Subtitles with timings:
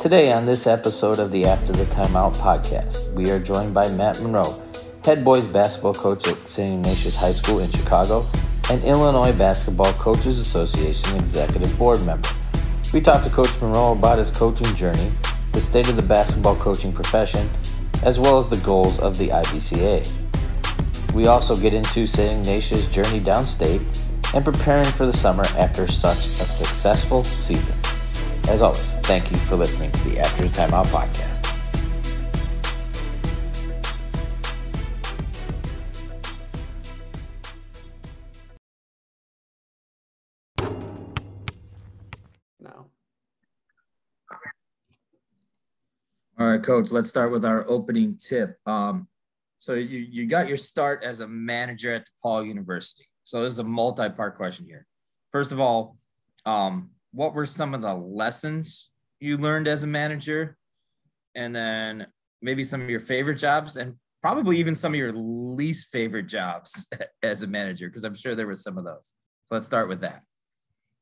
[0.00, 4.18] Today, on this episode of the After the Timeout podcast, we are joined by Matt
[4.22, 4.62] Monroe,
[5.04, 6.78] head boys basketball coach at St.
[6.78, 8.26] Ignatius High School in Chicago
[8.70, 12.30] and Illinois Basketball Coaches Association executive board member.
[12.94, 15.12] We talked to Coach Monroe about his coaching journey,
[15.52, 17.50] the state of the basketball coaching profession,
[18.02, 21.12] as well as the goals of the IBCA.
[21.12, 22.40] We also get into St.
[22.40, 23.84] Ignatius' journey downstate
[24.34, 27.79] and preparing for the summer after such a successful season.
[28.48, 31.46] As always, thank you for listening to the After the Timeout podcast.
[42.60, 42.90] No.
[46.38, 48.58] All right, coach, let's start with our opening tip.
[48.66, 49.06] Um,
[49.58, 53.04] so you, you got your start as a manager at DePaul University.
[53.24, 54.86] So this is a multi-part question here.
[55.32, 55.98] First of all,
[56.44, 60.56] um, what were some of the lessons you learned as a manager?
[61.34, 62.06] And then
[62.42, 66.88] maybe some of your favorite jobs and probably even some of your least favorite jobs
[67.22, 69.14] as a manager, because I'm sure there were some of those.
[69.44, 70.22] So let's start with that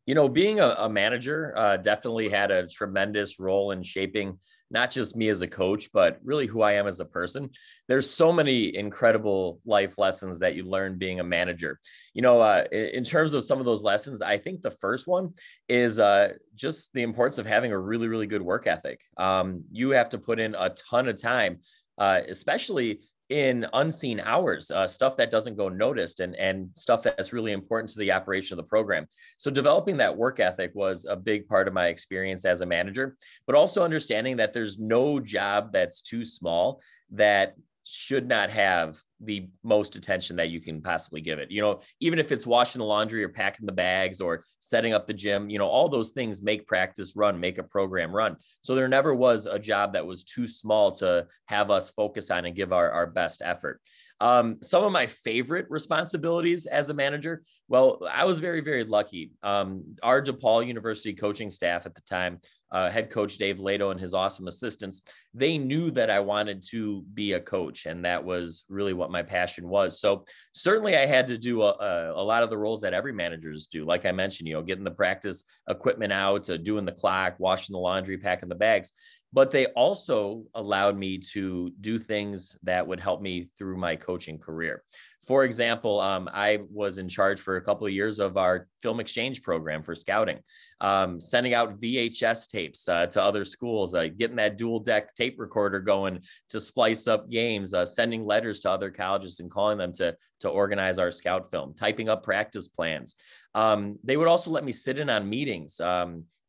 [0.09, 4.39] you know, being a, a manager uh, definitely had a tremendous role in shaping
[4.71, 7.51] not just me as a coach, but really who I am as a person.
[7.89, 11.79] There's so many incredible life lessons that you learn being a manager.
[12.15, 15.35] You know, uh, in terms of some of those lessons, I think the first one
[15.69, 19.03] is uh, just the importance of having a really, really good work ethic.
[19.19, 21.59] Um, you have to put in a ton of time
[21.99, 27.33] uh, especially in unseen hours, uh, stuff that doesn't go noticed and, and stuff that's
[27.33, 29.07] really important to the operation of the program.
[29.37, 33.17] So developing that work ethic was a big part of my experience as a manager,
[33.47, 37.55] but also understanding that there's no job that's too small that
[37.91, 41.51] should not have the most attention that you can possibly give it.
[41.51, 45.07] You know, even if it's washing the laundry or packing the bags or setting up
[45.07, 48.37] the gym, you know, all those things make practice run, make a program run.
[48.61, 52.45] So there never was a job that was too small to have us focus on
[52.45, 53.81] and give our, our best effort.
[54.21, 57.43] Um, some of my favorite responsibilities as a manager.
[57.69, 59.33] Well, I was very, very lucky.
[59.43, 62.41] Um, our DePaul University coaching staff at the time,
[62.71, 65.03] uh, head coach Dave Leitao and his awesome assistants,
[65.35, 69.23] they knew that I wanted to be a coach, and that was really what my
[69.23, 70.01] passion was.
[70.01, 70.25] So
[70.55, 73.67] certainly, I had to do a, a, a lot of the roles that every managers
[73.67, 73.85] do.
[73.85, 77.75] Like I mentioned, you know, getting the practice equipment out, uh, doing the clock, washing
[77.75, 78.93] the laundry, packing the bags
[79.33, 84.39] but they also allowed me to do things that would help me through my coaching
[84.39, 84.83] career.
[85.29, 88.99] For example, um, I was in charge for a couple of years of our film
[88.99, 90.39] exchange program for scouting,
[90.81, 95.39] um, sending out VHS tapes uh, to other schools, uh, getting that dual deck tape
[95.39, 99.93] recorder going to splice up games, uh, sending letters to other colleges and calling them
[99.93, 103.15] to, to organize our scout film, typing up practice plans.
[103.55, 105.79] Um, they would also let me sit in on meetings.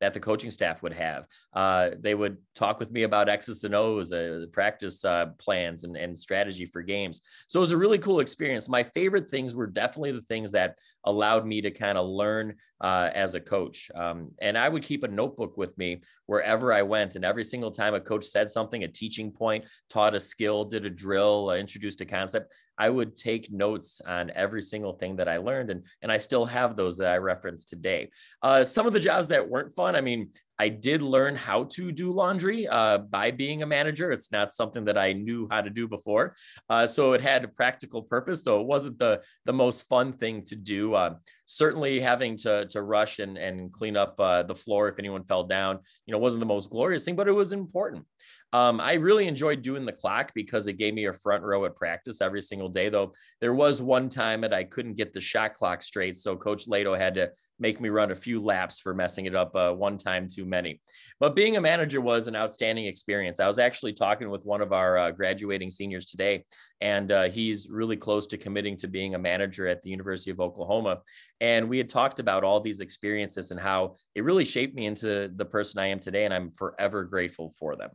[0.02, 1.28] That the coaching staff would have.
[1.54, 5.98] Uh, they would talk with me about X's and O's, uh, practice uh, plans, and,
[5.98, 7.22] and strategy for games.
[7.48, 8.70] So it was a really cool experience.
[8.70, 13.10] My favorite things were definitely the things that allowed me to kind of learn uh,
[13.14, 13.92] as a coach.
[13.94, 17.16] Um, and I would keep a notebook with me wherever I went.
[17.16, 20.86] And every single time a coach said something, a teaching point, taught a skill, did
[20.86, 25.28] a drill, uh, introduced a concept, I would take notes on every single thing that
[25.28, 28.10] I learned, and and I still have those that I reference today.
[28.42, 31.92] Uh, some of the jobs that weren't fun, I mean, I did learn how to
[31.92, 34.12] do laundry uh, by being a manager.
[34.12, 36.36] It's not something that I knew how to do before,
[36.70, 40.44] uh, so it had a practical purpose, though it wasn't the the most fun thing
[40.46, 40.94] to do.
[40.94, 41.16] Uh,
[41.46, 45.44] certainly, having to to rush and and clean up uh, the floor if anyone fell
[45.44, 48.06] down, you know, wasn't the most glorious thing, but it was important.
[48.52, 51.76] Um, I really enjoyed doing the clock because it gave me a front row at
[51.76, 52.90] practice every single day.
[52.90, 56.68] Though there was one time that I couldn't get the shot clock straight, so Coach
[56.68, 57.30] Leitao had to
[57.60, 60.82] make me run a few laps for messing it up uh, one time too many.
[61.20, 63.40] But being a manager was an outstanding experience.
[63.40, 66.44] I was actually talking with one of our uh, graduating seniors today,
[66.82, 70.40] and uh, he's really close to committing to being a manager at the University of
[70.40, 71.02] Oklahoma.
[71.40, 75.30] And we had talked about all these experiences and how it really shaped me into
[75.36, 77.92] the person I am today, and I'm forever grateful for them.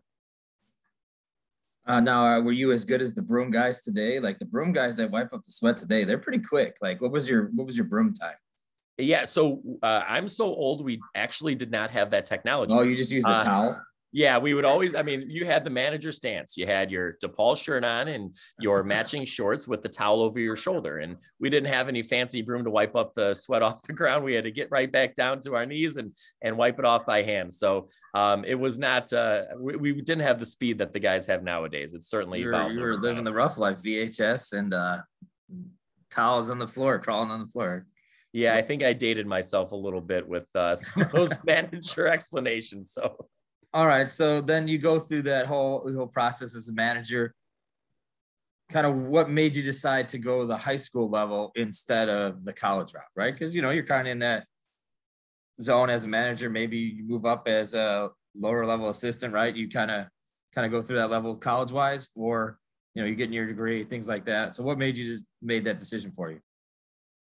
[1.86, 4.18] Uh, now, uh, were you as good as the broom guys today?
[4.18, 6.78] Like the broom guys that wipe up the sweat today, they're pretty quick.
[6.80, 8.36] Like, what was your what was your broom time?
[8.96, 12.72] Yeah, so uh, I'm so old, we actually did not have that technology.
[12.74, 13.82] Oh, you just use a uh, towel.
[14.16, 14.94] Yeah, we would always.
[14.94, 16.56] I mean, you had the manager stance.
[16.56, 20.54] You had your DePaul shirt on and your matching shorts with the towel over your
[20.54, 20.98] shoulder.
[20.98, 24.24] And we didn't have any fancy broom to wipe up the sweat off the ground.
[24.24, 26.12] We had to get right back down to our knees and
[26.42, 27.52] and wipe it off by hand.
[27.52, 29.12] So um, it was not.
[29.12, 31.92] Uh, we, we, didn't have the speed that the guys have nowadays.
[31.92, 33.82] It's certainly you were, you were living the rough life.
[33.82, 34.98] VHS and uh,
[36.12, 37.84] towels on the floor, crawling on the floor.
[38.32, 42.06] Yeah, I think I dated myself a little bit with uh, some of those manager
[42.06, 42.92] explanations.
[42.92, 43.26] So
[43.74, 44.08] All right.
[44.08, 47.34] So then you go through that whole whole process as a manager.
[48.70, 52.52] Kind of what made you decide to go the high school level instead of the
[52.52, 53.34] college route, right?
[53.34, 54.46] Because you know you're kind of in that
[55.60, 56.48] zone as a manager.
[56.48, 59.54] Maybe you move up as a lower level assistant, right?
[59.54, 60.06] You kind of
[60.54, 62.60] kind of go through that level college wise, or
[62.94, 64.54] you know, you're getting your degree, things like that.
[64.54, 66.38] So what made you just made that decision for you?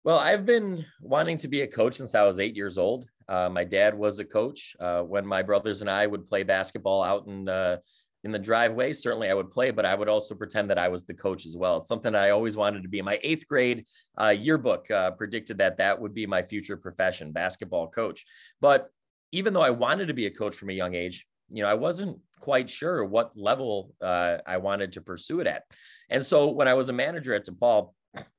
[0.03, 3.09] Well, I've been wanting to be a coach since I was eight years old.
[3.27, 4.75] Uh, my dad was a coach.
[4.79, 7.81] Uh, when my brothers and I would play basketball out in the
[8.23, 11.05] in the driveway, certainly I would play, but I would also pretend that I was
[11.05, 11.77] the coach as well.
[11.77, 12.99] It's something I always wanted to be.
[13.03, 13.85] My eighth grade
[14.19, 18.25] uh, yearbook uh, predicted that that would be my future profession, basketball coach.
[18.59, 18.89] But
[19.31, 21.75] even though I wanted to be a coach from a young age, you know, I
[21.75, 25.63] wasn't quite sure what level uh, I wanted to pursue it at.
[26.09, 27.91] And so when I was a manager at DePaul,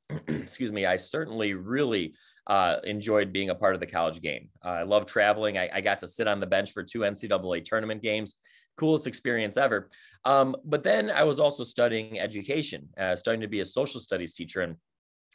[0.29, 2.15] excuse me, I certainly really
[2.47, 4.49] uh, enjoyed being a part of the college game.
[4.65, 5.59] Uh, I love traveling.
[5.59, 8.37] I, I, got to sit on the bench for two NCAA tournament games.
[8.77, 9.89] Coolest experience ever.
[10.25, 14.33] Um, but then I was also studying education, uh, starting to be a social studies
[14.33, 14.61] teacher.
[14.61, 14.77] And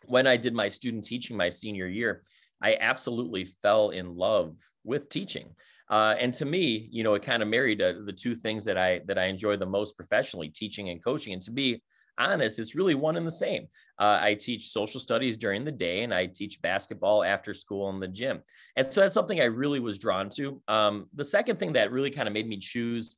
[0.06, 2.22] when I did my student teaching my senior year,
[2.62, 5.50] I absolutely fell in love with teaching.
[5.90, 8.78] Uh, and to me, you know, it kind of married uh, the two things that
[8.78, 11.34] I that I enjoy the most professionally, teaching and coaching.
[11.34, 11.81] And to be
[12.29, 13.68] honest, it's really one and the same.
[14.00, 18.00] Uh, I teach social studies during the day, and I teach basketball after school in
[18.00, 18.41] the gym.
[18.75, 20.62] And so that's something I really was drawn to.
[20.68, 23.15] Um, the second thing that really kind of made me choose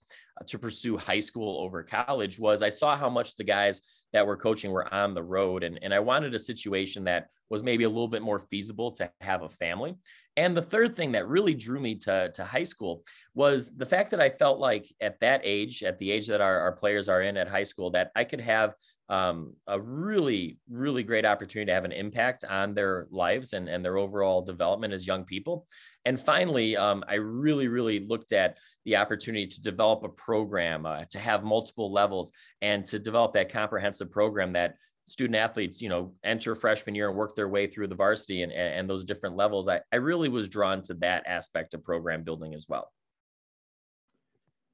[0.47, 3.81] to pursue high school over college was I saw how much the guys
[4.13, 5.63] that were coaching were on the road.
[5.63, 9.11] And, and I wanted a situation that was maybe a little bit more feasible to
[9.21, 9.95] have a family.
[10.37, 13.03] And the third thing that really drew me to, to high school
[13.35, 16.59] was the fact that I felt like at that age, at the age that our,
[16.59, 18.73] our players are in at high school, that I could have
[19.09, 23.83] um, a really, really great opportunity to have an impact on their lives and, and
[23.83, 25.65] their overall development as young people.
[26.05, 31.03] And finally, um, I really, really looked at the opportunity to develop a program, uh,
[31.09, 36.13] to have multiple levels, and to develop that comprehensive program that student athletes, you know,
[36.23, 39.67] enter freshman year and work their way through the varsity and, and those different levels.
[39.67, 42.91] I, I really was drawn to that aspect of program building as well.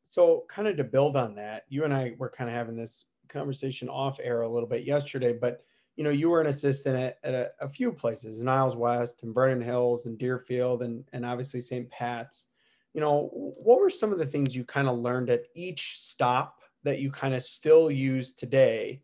[0.08, 3.06] So, kind of to build on that, you and I were kind of having this
[3.30, 5.64] conversation off air a little bit yesterday, but
[5.96, 9.36] you know, you were an assistant at, at a, a, few places, Niles West and
[9.36, 11.90] Vernon Hills and Deerfield and, and obviously St.
[11.90, 12.46] Pat's.
[12.94, 16.62] You know, what were some of the things you kind of learned at each stop
[16.84, 19.02] that you kind of still use today?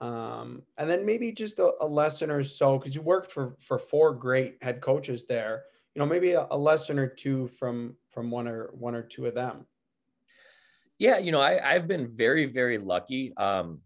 [0.00, 3.78] Um, and then maybe just a, a lesson or so, because you worked for for
[3.78, 5.64] four great head coaches there.
[5.94, 9.26] You know, maybe a, a lesson or two from from one or one or two
[9.26, 9.66] of them.
[10.98, 13.32] Yeah, you know, I, I've been very, very lucky.
[13.36, 13.80] Um,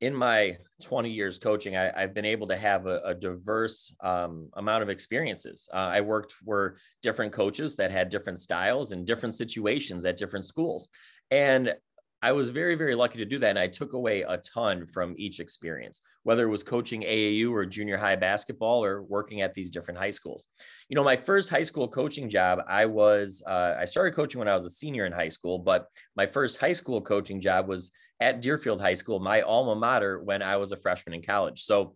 [0.00, 4.48] in my 20 years coaching, I, have been able to have a, a diverse um,
[4.54, 5.68] amount of experiences.
[5.72, 10.44] Uh, I worked for different coaches that had different styles and different situations at different
[10.44, 10.88] schools.
[11.30, 11.74] And
[12.20, 13.50] I was very, very lucky to do that.
[13.50, 17.64] And I took away a ton from each experience, whether it was coaching AAU or
[17.64, 20.46] junior high basketball or working at these different high schools.
[20.88, 24.48] You know, my first high school coaching job, I was, uh, I started coaching when
[24.48, 25.86] I was a senior in high school, but
[26.16, 30.42] my first high school coaching job was at Deerfield High School, my alma mater, when
[30.42, 31.62] I was a freshman in college.
[31.62, 31.94] So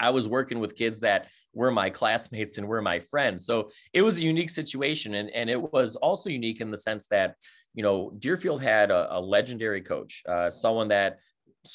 [0.00, 3.46] I was working with kids that were my classmates and were my friends.
[3.46, 5.14] So it was a unique situation.
[5.14, 7.36] And, and it was also unique in the sense that,
[7.74, 11.18] you know, Deerfield had a, a legendary coach, uh, someone that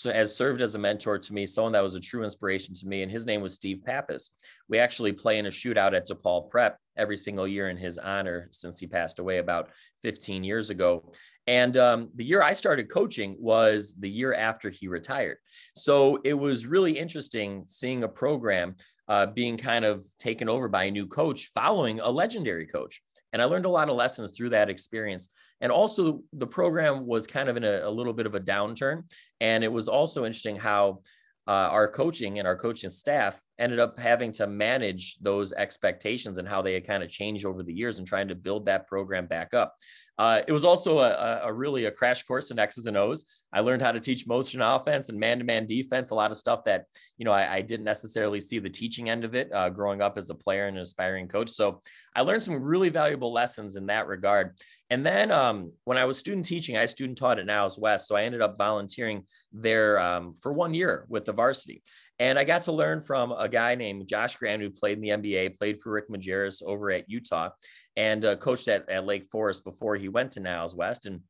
[0.04, 3.02] has served as a mentor to me, someone that was a true inspiration to me,
[3.02, 4.32] and his name was Steve Pappas.
[4.68, 8.50] We actually play in a shootout at DePaul Prep every single year in his honor
[8.52, 9.70] since he passed away about
[10.02, 11.12] 15 years ago.
[11.48, 15.38] And um, the year I started coaching was the year after he retired.
[15.76, 18.76] So it was really interesting seeing a program
[19.08, 23.02] uh, being kind of taken over by a new coach following a legendary coach.
[23.34, 25.30] And I learned a lot of lessons through that experience.
[25.62, 29.04] And also, the program was kind of in a, a little bit of a downturn.
[29.42, 31.02] And it was also interesting how
[31.48, 36.48] uh, our coaching and our coaching staff ended up having to manage those expectations and
[36.48, 39.26] how they had kind of changed over the years and trying to build that program
[39.26, 39.76] back up.
[40.20, 43.26] Uh, it was also a, a, really a crash course in X's and O's.
[43.54, 46.88] I learned how to teach motion offense and man-to-man defense, a lot of stuff that,
[47.18, 50.18] you know, I, I didn't necessarily see the teaching end of it uh, growing up
[50.18, 51.50] as a player and an aspiring coach.
[51.50, 51.82] So
[52.18, 54.60] I learned some really valuable lessons in that regard.
[54.90, 58.10] And then um, when I was student teaching, I student taught at Niles West.
[58.10, 59.24] So I ended up volunteering
[59.54, 61.82] there um, for one year with the varsity.
[62.20, 65.10] And I got to learn from a guy named Josh Grant, who played in the
[65.10, 67.50] NBA, played for Rick Majerus over at Utah,
[67.96, 71.06] and uh, coached at, at Lake Forest before he went to Niles West.
[71.06, 71.22] And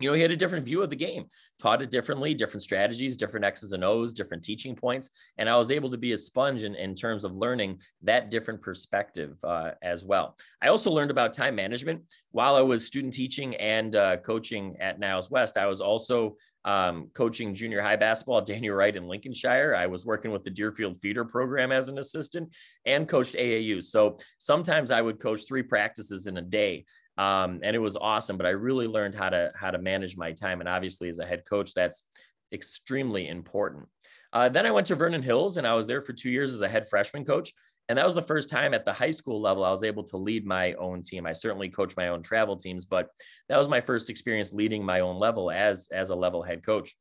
[0.00, 1.24] you know, he had a different view of the game,
[1.58, 5.10] taught it differently, different strategies, different X's and O's, different teaching points.
[5.38, 8.60] And I was able to be a sponge in, in terms of learning that different
[8.60, 10.36] perspective uh, as well.
[10.60, 14.98] I also learned about time management while I was student teaching and uh, coaching at
[14.98, 15.56] Niles West.
[15.56, 16.36] I was also
[16.66, 19.74] um, coaching junior high basketball at Daniel Wright in Lincolnshire.
[19.74, 23.82] I was working with the Deerfield feeder program as an assistant and coached AAU.
[23.82, 26.84] So sometimes I would coach three practices in a day
[27.18, 28.36] um, and it was awesome.
[28.36, 31.26] But I really learned how to how to manage my time, and obviously as a
[31.26, 32.04] head coach, that's
[32.52, 33.86] extremely important.
[34.32, 36.60] Uh, then I went to Vernon Hills, and I was there for two years as
[36.60, 37.52] a head freshman coach.
[37.88, 40.16] And that was the first time at the high school level I was able to
[40.16, 41.24] lead my own team.
[41.24, 43.10] I certainly coached my own travel teams, but
[43.48, 46.96] that was my first experience leading my own level as as a level head coach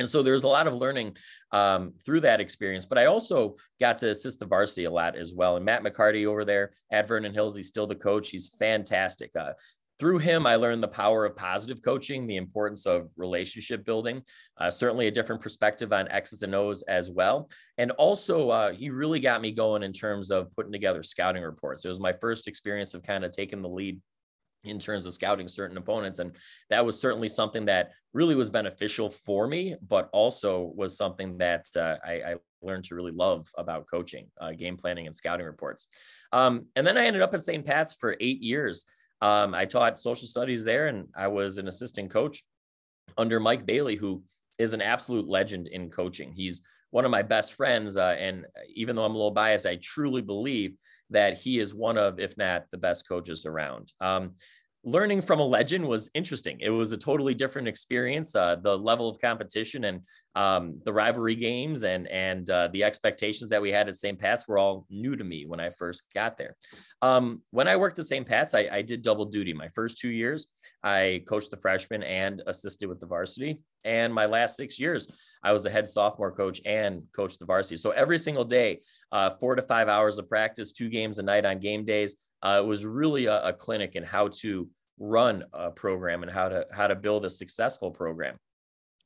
[0.00, 1.16] and so there's a lot of learning
[1.52, 5.32] um, through that experience but i also got to assist the varsity a lot as
[5.34, 5.56] well.
[5.56, 8.30] And matt mccarty over there at vernon hills he's still the coach.
[8.30, 9.30] He's fantastic.
[9.38, 9.52] Uh,
[9.98, 14.22] through him i learned the power of positive coaching the importance of relationship building
[14.58, 17.48] uh, certainly a different perspective on x's and o's as well.
[17.78, 21.84] And also uh, he really got me going in terms of putting together scouting reports.
[21.84, 24.00] It was my first experience of kind of taking the lead
[24.64, 26.18] in terms of scouting certain opponents.
[26.18, 26.36] And
[26.68, 31.66] that was certainly something that really was beneficial for me, but also was something that
[31.76, 35.86] uh, I, I, learned to really love about coaching, uh, game planning, and scouting reports.
[36.30, 37.64] Um, and then I ended up at St.
[37.64, 38.84] Pat's for eight years.
[39.22, 42.44] Um, I taught social studies there, and I was an assistant coach
[43.16, 44.22] under Mike Bailey, who
[44.58, 46.32] is an absolute legend in coaching.
[46.32, 47.96] He's one of my best friends.
[47.96, 50.74] Uh, and even though I'm a little biased, I truly believe
[51.10, 53.92] that he is one of, if not the best coaches around.
[54.00, 54.34] Um,
[54.82, 56.58] learning from a legend was interesting.
[56.60, 58.34] It was a totally different experience.
[58.34, 60.00] Uh, the level of competition and
[60.34, 64.18] um, the rivalry games and and uh, the expectations that we had at St.
[64.18, 66.56] Pat's were all new to me when I first got there.
[67.02, 68.26] Um, when I worked at St.
[68.26, 69.54] Pat's, I, I, did double duty.
[69.54, 70.46] My first two years,
[70.82, 73.60] I coached the freshmen and assisted with the varsity.
[73.84, 75.08] And my last six years,
[75.42, 77.78] I was the head sophomore coach and coached the varsity.
[77.78, 78.80] So every single day,
[79.12, 82.16] uh, four to five hours of practice, two games a night on game days.
[82.42, 84.68] Uh, it was really a, a clinic in how to
[84.98, 88.36] run a program and how to how to build a successful program.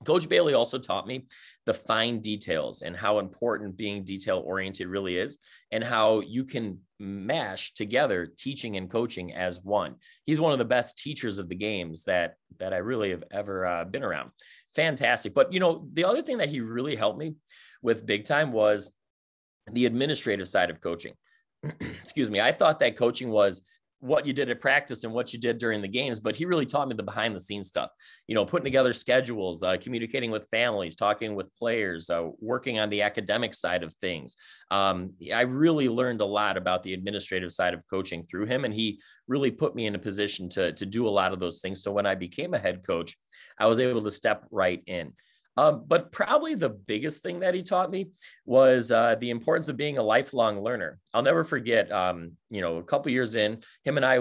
[0.05, 1.27] Coach Bailey also taught me
[1.67, 5.39] the fine details and how important being detail oriented really is,
[5.71, 9.95] and how you can mash together teaching and coaching as one.
[10.27, 13.67] He's one of the best teachers of the games that that I really have ever
[13.67, 14.31] uh, been around.
[14.75, 15.33] Fantastic.
[15.33, 17.35] But you know, the other thing that he really helped me
[17.83, 18.93] with big time was
[19.73, 21.15] the administrative side of coaching.
[22.01, 22.41] Excuse me.
[22.41, 23.63] I thought that coaching was
[24.05, 26.67] what you did at practice and what you did during the games, but he really
[26.67, 27.91] taught me the behind the scenes stuff.
[28.29, 32.91] You know, putting together schedules, uh, communicating with families, talking with players, uh, working on
[32.91, 34.37] the academic side of things.
[34.71, 38.75] Um, I really learned a lot about the administrative side of coaching through him, and
[38.75, 41.83] he really put me in a position to to do a lot of those things.
[41.83, 43.17] So when I became a head coach,
[43.59, 45.13] I was able to step right in.
[45.57, 48.11] Um, but probably the biggest thing that he taught me
[48.45, 50.99] was uh, the importance of being a lifelong learner.
[51.13, 54.19] I'll never forget, um, you know, a couple years in, him and I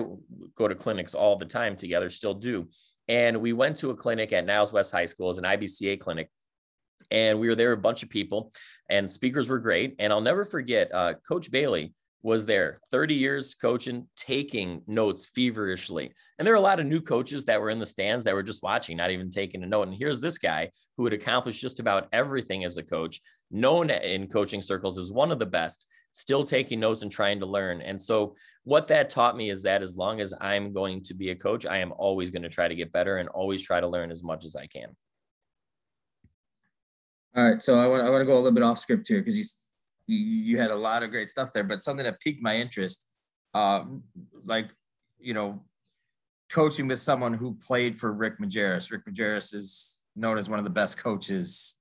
[0.55, 2.67] go to clinics all the time together, still do.
[3.07, 6.29] And we went to a clinic at Niles West High School, as an IBCA clinic.
[7.11, 8.51] And we were there, a bunch of people,
[8.89, 9.95] and speakers were great.
[9.99, 16.11] And I'll never forget, uh, Coach Bailey was there 30 years coaching taking notes feverishly.
[16.39, 18.41] And there are a lot of new coaches that were in the stands that were
[18.41, 19.89] just watching not even taking a note.
[19.89, 24.27] And here's this guy who had accomplished just about everything as a coach known in
[24.27, 27.81] coaching circles as one of the best still taking notes and trying to learn.
[27.81, 31.31] And so what that taught me is that as long as i'm going to be
[31.31, 33.87] a coach i am always going to try to get better and always try to
[33.87, 34.95] learn as much as i can.
[37.35, 39.19] All right so i want, I want to go a little bit off script here
[39.19, 39.43] because you
[40.07, 43.05] you, had a lot of great stuff there, but something that piqued my interest,
[43.53, 43.85] uh,
[44.45, 44.69] like,
[45.19, 45.63] you know,
[46.51, 48.91] coaching with someone who played for Rick Majerus.
[48.91, 51.75] Rick Majerus is known as one of the best coaches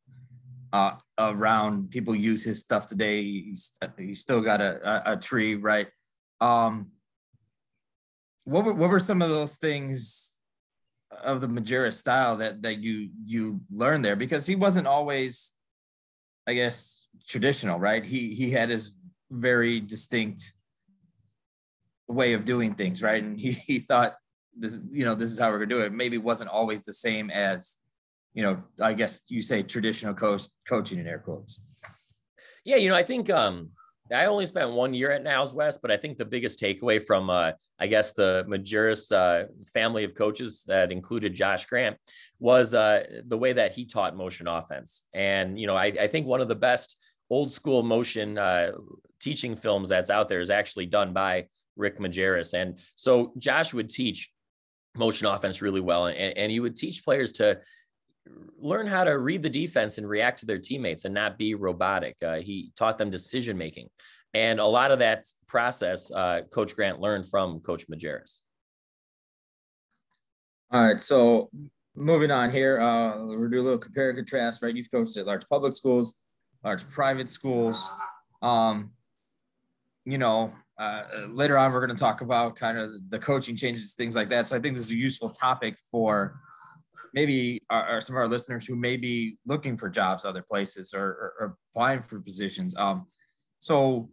[0.73, 1.91] uh, around.
[1.91, 3.23] People use his stuff today.
[3.23, 5.88] He's, he's still got a, a, a tree, right?
[6.41, 6.93] Um,
[8.45, 10.41] what were, what were some of those things
[11.23, 14.17] of the Majerus style that that you you learned there?
[14.17, 15.55] Because he wasn't always
[16.46, 18.04] I guess traditional, right?
[18.04, 18.99] He he had his
[19.30, 20.52] very distinct
[22.08, 23.22] way of doing things, right?
[23.22, 24.16] And he he thought
[24.56, 25.92] this, you know, this is how we're gonna do it.
[25.92, 27.78] Maybe it wasn't always the same as,
[28.34, 31.61] you know, I guess you say traditional coach coaching in air quotes.
[32.64, 33.70] Yeah, you know, I think um
[34.11, 37.30] I only spent one year at Niles West, but I think the biggest takeaway from,
[37.30, 41.97] uh, I guess, the Majerus uh, family of coaches that included Josh Grant
[42.38, 45.04] was uh, the way that he taught motion offense.
[45.14, 46.97] And, you know, I, I think one of the best
[47.30, 48.73] old school motion uh,
[49.21, 52.54] teaching films that's out there is actually done by Rick Majerus.
[52.54, 54.30] And so Josh would teach
[54.94, 56.06] motion offense really well.
[56.06, 57.61] And, and he would teach players to
[58.61, 62.17] learn how to read the defense and react to their teammates and not be robotic.
[62.23, 63.88] Uh, he taught them decision making.
[64.35, 68.41] And a lot of that process, uh, Coach Grant learned from Coach Majerus.
[70.71, 71.00] All right.
[71.00, 71.50] So
[71.95, 74.75] moving on here, uh, we're doing a little compare and contrast, right?
[74.75, 76.23] You've coached at large public schools,
[76.64, 77.91] large private schools.
[78.41, 78.93] Um,
[80.07, 83.93] you know, uh, later on, we're going to talk about kind of the coaching changes,
[83.93, 84.47] things like that.
[84.47, 86.41] So I think this is a useful topic for
[87.14, 90.95] maybe are, our, some of our listeners who may be looking for jobs other places
[90.95, 92.76] or, or, or applying for positions.
[92.76, 93.07] Um,
[93.59, 94.11] so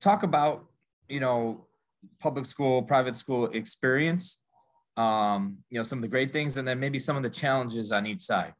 [0.00, 0.66] talk about,
[1.08, 1.66] you know,
[2.20, 4.44] public school, private school experience,
[4.96, 7.92] um, you know, some of the great things, and then maybe some of the challenges
[7.92, 8.52] on each side.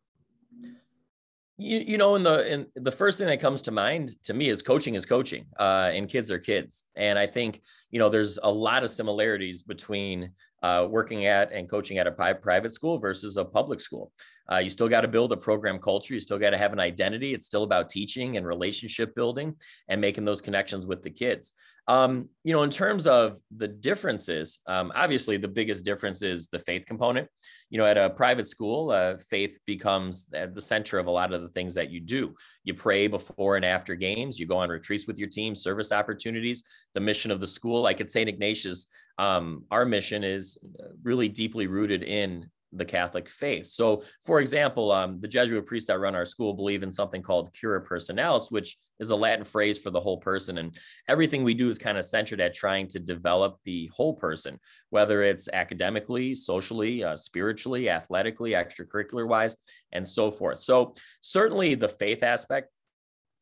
[1.62, 4.48] You, you know, in the in the first thing that comes to mind to me
[4.48, 8.38] is coaching is coaching, uh, and kids are kids, and I think you know there's
[8.42, 13.36] a lot of similarities between uh, working at and coaching at a private school versus
[13.36, 14.10] a public school.
[14.52, 16.14] Uh, you still got to build a program culture.
[16.14, 17.32] You still got to have an identity.
[17.32, 19.54] It's still about teaching and relationship building
[19.88, 21.52] and making those connections with the kids.
[21.88, 26.58] Um, you know, in terms of the differences, um, obviously the biggest difference is the
[26.60, 27.28] faith component.
[27.70, 31.32] You know, at a private school, uh, faith becomes at the center of a lot
[31.32, 32.34] of the things that you do.
[32.62, 34.38] You pray before and after games.
[34.38, 36.62] You go on retreats with your team, service opportunities.
[36.94, 38.28] The mission of the school, like at St.
[38.28, 38.86] Ignatius,
[39.18, 43.66] um, our mission is uh, really deeply rooted in the Catholic faith.
[43.66, 47.52] So, for example, um, the Jesuit priests that run our school believe in something called
[47.54, 50.58] cura personalis, which is a Latin phrase for the whole person.
[50.58, 50.76] And
[51.08, 54.58] everything we do is kind of centered at trying to develop the whole person,
[54.90, 59.56] whether it's academically, socially, uh, spiritually, athletically, extracurricular wise,
[59.92, 60.60] and so forth.
[60.60, 62.68] So, certainly the faith aspect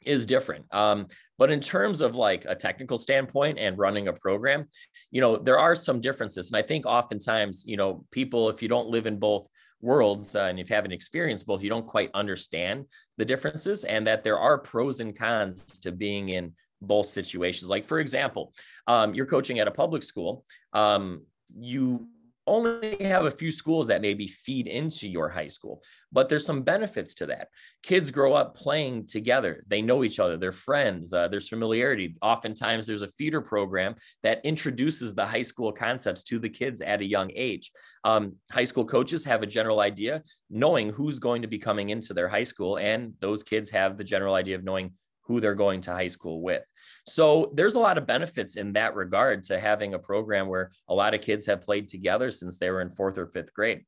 [0.05, 0.65] is different.
[0.73, 1.07] Um,
[1.39, 4.67] but in terms of like a technical standpoint and running a program,
[5.11, 6.51] you know, there are some differences.
[6.51, 9.49] And I think oftentimes, you know, people, if you don't live in both
[9.81, 12.85] worlds uh, and if you haven't experienced both, you don't quite understand
[13.17, 16.53] the differences and that there are pros and cons to being in
[16.83, 17.71] both situations.
[17.71, 18.53] Like, for example,
[18.87, 20.45] um, you're coaching at a public school.
[20.73, 21.25] Um,
[21.59, 22.07] you
[22.47, 25.83] only have a few schools that maybe feed into your high school,
[26.13, 27.49] but there's some benefits to that.
[27.83, 29.65] Kids grow up playing together.
[29.69, 32.17] They know each other, they're friends, uh, there's familiarity.
[32.23, 37.01] Oftentimes, there's a feeder program that introduces the high school concepts to the kids at
[37.01, 37.71] a young age.
[38.05, 42.15] Um, high school coaches have a general idea knowing who's going to be coming into
[42.15, 45.81] their high school, and those kids have the general idea of knowing who they're going
[45.83, 46.65] to high school with.
[47.07, 50.95] So there's a lot of benefits in that regard to having a program where a
[50.95, 53.85] lot of kids have played together since they were in fourth or fifth grade.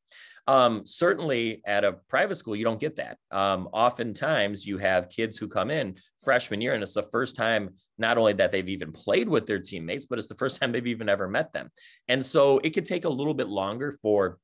[0.48, 3.18] Um, certainly at a private school, you don't get that.
[3.30, 7.70] Um, oftentimes you have kids who come in freshman year and it's the first time
[7.98, 10.86] not only that they've even played with their teammates, but it's the first time they've
[10.86, 11.70] even ever met them.
[12.08, 14.38] And so it could take a little bit longer for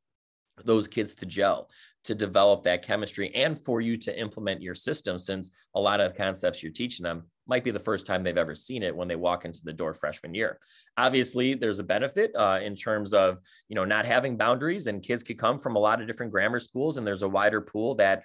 [0.64, 1.68] those kids to gel
[2.04, 6.12] to develop that chemistry and for you to implement your system since a lot of
[6.12, 9.08] the concepts you're teaching them might be the first time they've ever seen it when
[9.08, 10.58] they walk into the door freshman year.
[10.96, 15.22] Obviously there's a benefit uh, in terms of you know not having boundaries and kids
[15.22, 18.22] could come from a lot of different grammar schools and there's a wider pool that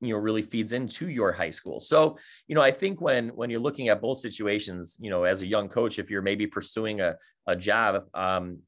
[0.00, 1.80] you know really feeds into your high school.
[1.80, 5.42] So you know i think when when you're looking at both situations you know as
[5.42, 8.58] a young coach if you're maybe pursuing a, a job um,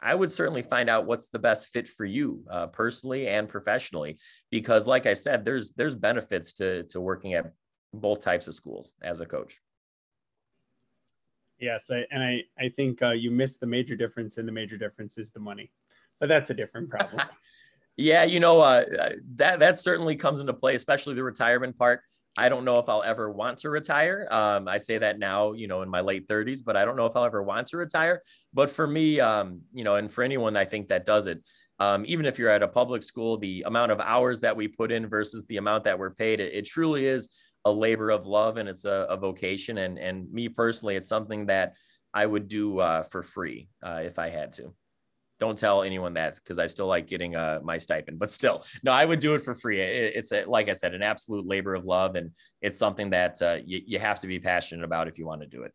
[0.00, 4.18] I would certainly find out what's the best fit for you uh, personally and professionally,
[4.50, 7.52] because like I said, there's there's benefits to to working at
[7.92, 9.60] both types of schools as a coach.
[11.58, 14.76] Yes, I, and I I think uh, you missed the major difference, and the major
[14.76, 15.72] difference is the money,
[16.20, 17.22] but that's a different problem.
[17.96, 18.84] yeah, you know uh,
[19.36, 22.02] that that certainly comes into play, especially the retirement part.
[22.38, 24.28] I don't know if I'll ever want to retire.
[24.30, 27.06] Um, I say that now, you know, in my late 30s, but I don't know
[27.06, 28.22] if I'll ever want to retire.
[28.52, 31.42] But for me, um, you know, and for anyone I think that does it,
[31.78, 34.92] um, even if you're at a public school, the amount of hours that we put
[34.92, 37.28] in versus the amount that we're paid, it, it truly is
[37.64, 39.78] a labor of love and it's a, a, vocation.
[39.78, 41.74] And and me personally, it's something that
[42.14, 44.72] I would do uh, for free uh, if I had to
[45.38, 48.18] don't tell anyone that because I still like getting uh, my stipend.
[48.18, 49.80] But still, no, I would do it for free.
[49.80, 52.30] It, it's a, like I said, an absolute labor of love, and
[52.62, 55.46] it's something that uh, you, you have to be passionate about if you want to
[55.46, 55.72] do it.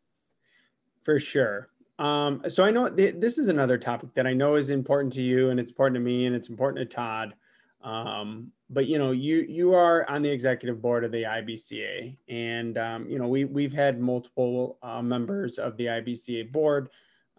[1.04, 1.69] For sure.
[2.00, 5.21] Um, so I know th- this is another topic that I know is important to
[5.21, 7.36] you, and it's important to me, and it's important to Todd.
[7.84, 12.78] Um, but you know, you you are on the executive board of the IBCA, and
[12.78, 16.89] um, you know we we've had multiple uh, members of the IBCA board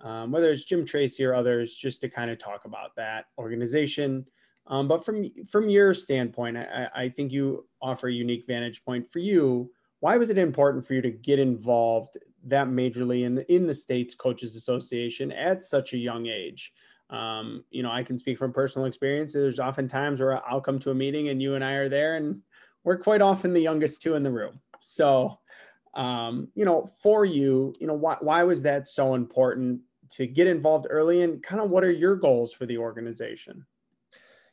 [0.03, 4.27] um, whether it's Jim Tracy or others, just to kind of talk about that organization.
[4.67, 9.11] Um, but from from your standpoint, I, I, think you offer a unique vantage point
[9.11, 9.71] for you.
[10.01, 13.75] Why was it important for you to get involved that majorly in the in the
[13.75, 16.73] state's coaches association at such a young age?
[17.11, 19.33] Um, you know, I can speak from personal experience.
[19.33, 22.17] There's often times where I'll come to a meeting and you and I are there,
[22.17, 22.41] and
[22.85, 24.61] we're quite often the youngest two in the room.
[24.81, 25.39] So,
[25.95, 29.81] um, you know, for you, you know, why, why was that so important
[30.13, 33.65] to get involved early and kind of what are your goals for the organization?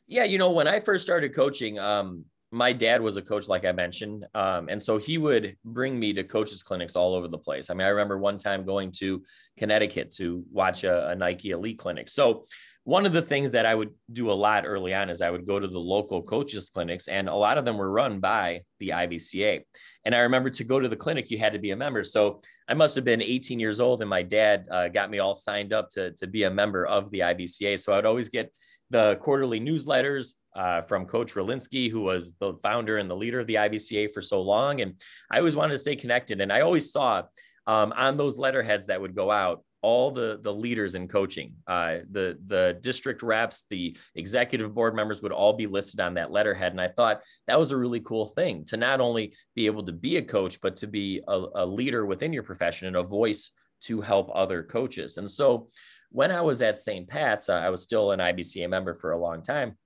[0.06, 3.64] Yeah, you know, when I first started coaching, um, my dad was a coach, like
[3.64, 4.26] I mentioned.
[4.34, 7.70] Um, and so he would bring me to coaches clinics all over the place.
[7.70, 9.22] I mean, I remember one time going to
[9.56, 12.08] Connecticut to watch a, a Nike Elite clinic.
[12.08, 12.46] So
[12.90, 15.46] one of the things that I would do a lot early on is I would
[15.46, 18.88] go to the local coaches clinics, and a lot of them were run by the
[18.88, 19.60] IBCA.
[20.04, 22.02] And I remember to go to the clinic, you had to be a member.
[22.02, 25.34] So I must have been 18 years old, and my dad uh, got me all
[25.34, 27.78] signed up to, to be a member of the IBCA.
[27.78, 28.52] So I'd always get
[28.90, 33.46] the quarterly newsletters uh, from Coach Rolinski, who was the founder and the leader of
[33.46, 34.80] the IBCA for so long.
[34.80, 35.00] And
[35.30, 36.40] I always wanted to stay connected.
[36.40, 37.22] And I always saw
[37.68, 41.54] um, on those letterheads that would go out all the the leaders in coaching.
[41.66, 46.30] Uh, the the district reps the executive board members would all be listed on that
[46.30, 46.72] letterhead.
[46.72, 49.92] And i thought that was a really cool thing to not only be able to
[49.92, 53.52] be a coach but to be a, a leader within your profession and a voice
[53.82, 55.16] to help other coaches.
[55.16, 55.68] And so
[56.10, 59.18] when i was at st pat's uh, i was still an ibca member for a
[59.18, 59.76] long time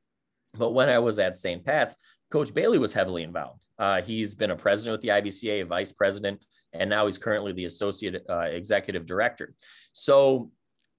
[0.55, 1.97] but when i was at st pat's
[2.35, 3.69] Coach Bailey was heavily involved.
[3.79, 7.53] Uh, he's been a president with the IBCA, a vice president, and now he's currently
[7.53, 9.55] the associate uh, executive director.
[9.93, 10.51] So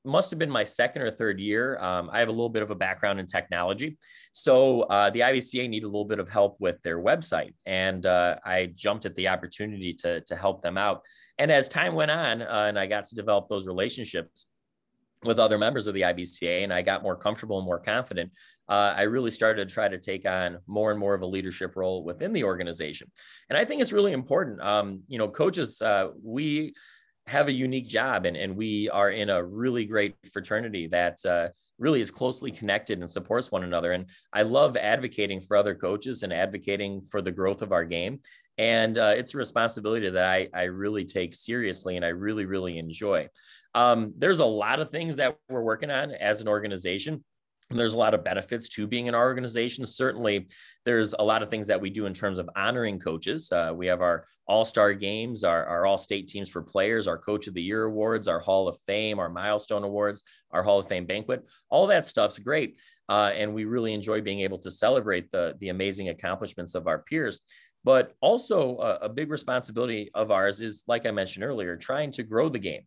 [0.06, 1.78] must have been my second or third year.
[1.80, 3.98] Um, I have a little bit of a background in technology.
[4.32, 7.54] So uh, the IBCA needed a little bit of help with their website.
[7.66, 11.02] And uh, I jumped at the opportunity to, to help them out.
[11.38, 14.46] And as time went on uh, and I got to develop those relationships,
[15.26, 18.32] with other members of the IBCA and I got more comfortable and more confident,
[18.68, 21.76] uh, I really started to try to take on more and more of a leadership
[21.76, 23.12] role within the organization.
[23.50, 24.62] And I think it's really important.
[24.62, 26.74] Um, you know, coaches, uh, we
[27.28, 31.50] have a unique job and, and we are in a really great fraternity that uh,
[31.78, 33.92] really is closely connected and supports one another.
[33.92, 38.20] And I love advocating for other coaches and advocating for the growth of our game.
[38.58, 42.78] And uh, it's a responsibility that I, I really take seriously and I really, really
[42.78, 43.28] enjoy.
[43.74, 47.24] Um, there's a lot of things that we're working on as an organization.
[47.72, 49.88] There's a lot of benefits to being in our organization.
[49.88, 50.48] Certainly,
[50.86, 53.52] there's a lot of things that we do in terms of honoring coaches.
[53.52, 57.18] Uh, we have our All Star games, our, our All State teams for players, our
[57.18, 60.88] Coach of the Year awards, our Hall of Fame, our Milestone Awards, our Hall of
[60.88, 61.44] Fame banquet.
[61.70, 62.78] All that stuff's great.
[63.10, 67.00] Uh, and we really enjoy being able to celebrate the, the amazing accomplishments of our
[67.00, 67.40] peers.
[67.84, 72.24] But also, a, a big responsibility of ours is, like I mentioned earlier, trying to
[72.24, 72.82] grow the game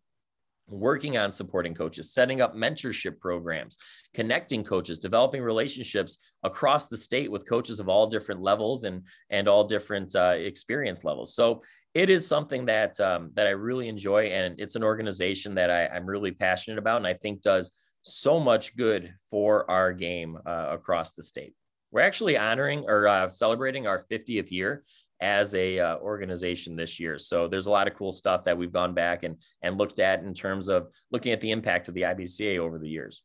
[0.69, 3.77] working on supporting coaches, setting up mentorship programs,
[4.13, 9.47] connecting coaches, developing relationships across the state with coaches of all different levels and and
[9.47, 11.35] all different uh, experience levels.
[11.35, 11.61] So
[11.93, 15.87] it is something that um, that I really enjoy, and it's an organization that I,
[15.87, 20.67] I'm really passionate about, and I think does so much good for our game uh,
[20.71, 21.53] across the state.
[21.91, 24.83] We're actually honoring or uh, celebrating our 50th year
[25.21, 27.17] as a uh, organization this year.
[27.17, 30.23] So there's a lot of cool stuff that we've gone back and and looked at
[30.23, 33.23] in terms of looking at the impact of the IBCA over the years.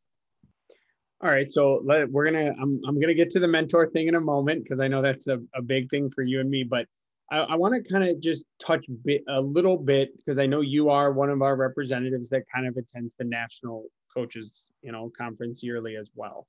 [1.22, 4.14] All right, so let, we're gonna I'm I'm gonna get to the mentor thing in
[4.14, 6.86] a moment because I know that's a, a big thing for you and me, but
[7.30, 10.60] I, I want to kind of just touch bit, a little bit because I know
[10.60, 15.10] you are one of our representatives that kind of attends the national coaches you know
[15.16, 16.46] conference yearly as well.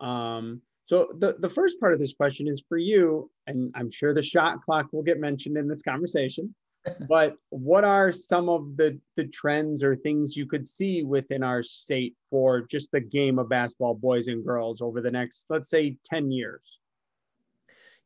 [0.00, 4.12] Um, so the, the first part of this question is for you, and I'm sure
[4.12, 6.54] the shot clock will get mentioned in this conversation.
[7.08, 11.62] but what are some of the, the trends or things you could see within our
[11.62, 15.96] state for just the game of basketball, boys and girls, over the next, let's say,
[16.04, 16.78] 10 years?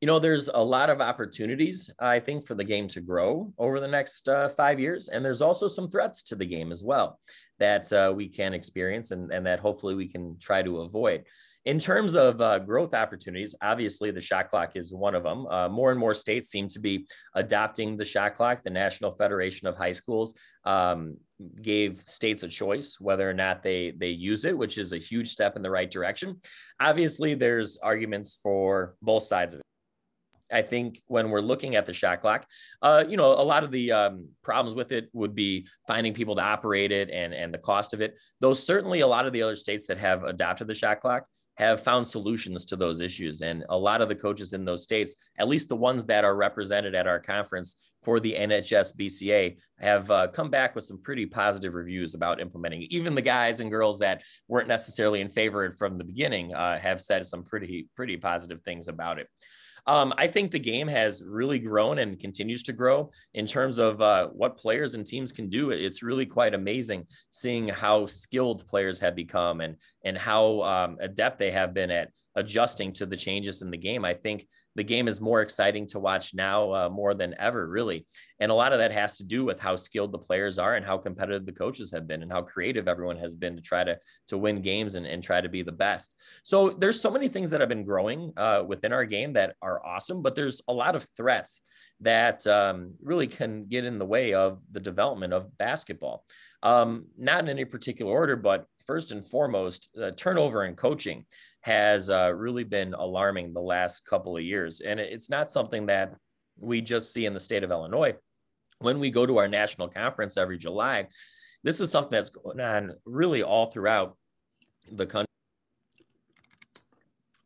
[0.00, 3.80] You know, there's a lot of opportunities, I think, for the game to grow over
[3.80, 5.08] the next uh, five years.
[5.08, 7.18] And there's also some threats to the game as well
[7.58, 11.24] that uh, we can experience and, and that hopefully we can try to avoid.
[11.68, 15.46] In terms of uh, growth opportunities, obviously the shot clock is one of them.
[15.48, 18.62] Uh, more and more states seem to be adopting the shot clock.
[18.64, 20.32] The National Federation of High Schools
[20.64, 21.18] um,
[21.60, 25.28] gave states a choice whether or not they they use it, which is a huge
[25.28, 26.40] step in the right direction.
[26.80, 29.66] Obviously, there's arguments for both sides of it.
[30.50, 32.46] I think when we're looking at the shot clock,
[32.80, 36.34] uh, you know, a lot of the um, problems with it would be finding people
[36.36, 38.18] to operate it and and the cost of it.
[38.40, 41.26] Though certainly a lot of the other states that have adopted the shot clock
[41.58, 43.42] have found solutions to those issues.
[43.42, 46.36] And a lot of the coaches in those states, at least the ones that are
[46.36, 51.26] represented at our conference for the NHS BCA, have uh, come back with some pretty
[51.26, 52.82] positive reviews about implementing.
[52.90, 57.00] Even the guys and girls that weren't necessarily in favor from the beginning uh, have
[57.00, 59.26] said some pretty, pretty positive things about it.
[59.88, 64.02] Um, I think the game has really grown and continues to grow in terms of
[64.02, 65.70] uh, what players and teams can do.
[65.70, 71.38] It's really quite amazing seeing how skilled players have become and and how um, adept
[71.38, 74.04] they have been at adjusting to the changes in the game.
[74.04, 74.46] I think
[74.78, 78.06] the game is more exciting to watch now uh, more than ever, really.
[78.38, 80.86] And a lot of that has to do with how skilled the players are and
[80.86, 83.98] how competitive the coaches have been and how creative everyone has been to try to,
[84.28, 86.14] to win games and, and try to be the best.
[86.44, 89.84] So there's so many things that have been growing uh, within our game that are
[89.84, 91.62] awesome, but there's a lot of threats
[92.00, 96.24] that um, really can get in the way of the development of basketball.
[96.62, 101.24] Um, not in any particular order, but first and foremost, uh, turnover in coaching
[101.68, 104.80] has uh, really been alarming the last couple of years.
[104.80, 106.14] And it's not something that
[106.58, 108.14] we just see in the state of Illinois.
[108.78, 111.08] When we go to our national conference every July,
[111.62, 114.16] this is something that's going on really all throughout
[114.90, 115.26] the country.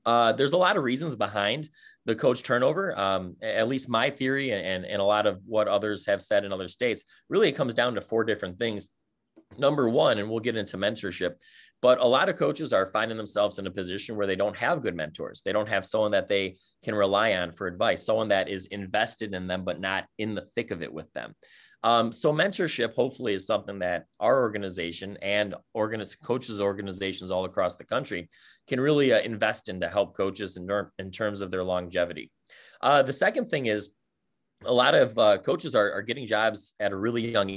[0.06, 1.68] Uh, there's a lot of reasons behind
[2.04, 2.96] the coach turnover.
[2.96, 6.52] Um, at least my theory and, and a lot of what others have said in
[6.52, 8.88] other states, really it comes down to four different things.
[9.58, 11.32] Number one, and we'll get into mentorship,
[11.82, 14.82] but a lot of coaches are finding themselves in a position where they don't have
[14.82, 15.42] good mentors.
[15.44, 19.34] They don't have someone that they can rely on for advice, someone that is invested
[19.34, 21.34] in them, but not in the thick of it with them.
[21.84, 27.74] Um, so mentorship hopefully is something that our organization and organiz- coaches organizations all across
[27.74, 28.28] the country
[28.68, 30.68] can really uh, invest in to help coaches in,
[31.00, 32.30] in terms of their longevity.
[32.80, 33.90] Uh, the second thing is
[34.64, 37.50] a lot of uh, coaches are, are getting jobs at a really young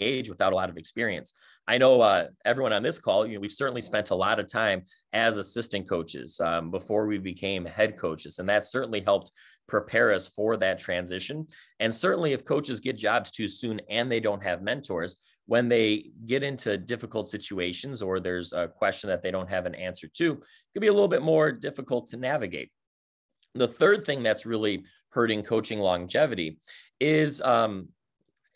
[0.00, 1.34] age without a lot of experience.
[1.68, 4.48] I know uh, everyone on this call, you know, we've certainly spent a lot of
[4.48, 4.82] time
[5.12, 9.32] as assistant coaches um, before we became head coaches, and that certainly helped
[9.68, 11.46] prepare us for that transition.
[11.78, 16.10] And certainly, if coaches get jobs too soon and they don't have mentors, when they
[16.26, 20.32] get into difficult situations or there's a question that they don't have an answer to,
[20.32, 22.70] it could be a little bit more difficult to navigate.
[23.54, 26.58] The third thing that's really hurting coaching longevity
[27.00, 27.88] is um,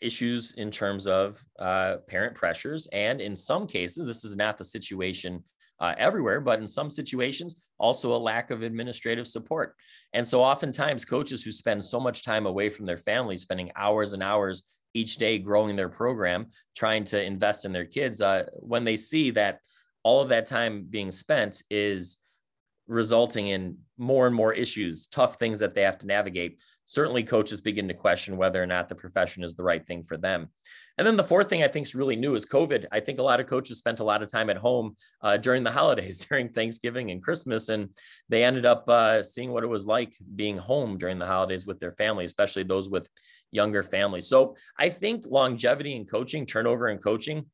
[0.01, 2.87] issues in terms of uh, parent pressures.
[2.91, 5.43] And in some cases, this is not the situation
[5.79, 9.75] uh, everywhere, but in some situations, also a lack of administrative support.
[10.13, 14.13] And so, oftentimes, coaches who spend so much time away from their family, spending hours
[14.13, 18.83] and hours each day growing their program, trying to invest in their kids, uh, when
[18.83, 19.59] they see that
[20.03, 22.17] all of that time being spent is
[22.87, 27.61] resulting in more and more issues, tough things that they have to navigate, certainly coaches
[27.61, 30.49] begin to question whether or not the profession is the right thing for them.
[30.97, 32.85] And then the fourth thing I think is really new is COVID.
[32.91, 35.63] I think a lot of coaches spent a lot of time at home uh, during
[35.63, 37.89] the holidays, during Thanksgiving and Christmas, and
[38.29, 41.79] they ended up uh, seeing what it was like being home during the holidays with
[41.79, 43.09] their family, especially those with
[43.51, 44.27] younger families.
[44.27, 47.45] So I think longevity in coaching, turnover in coaching,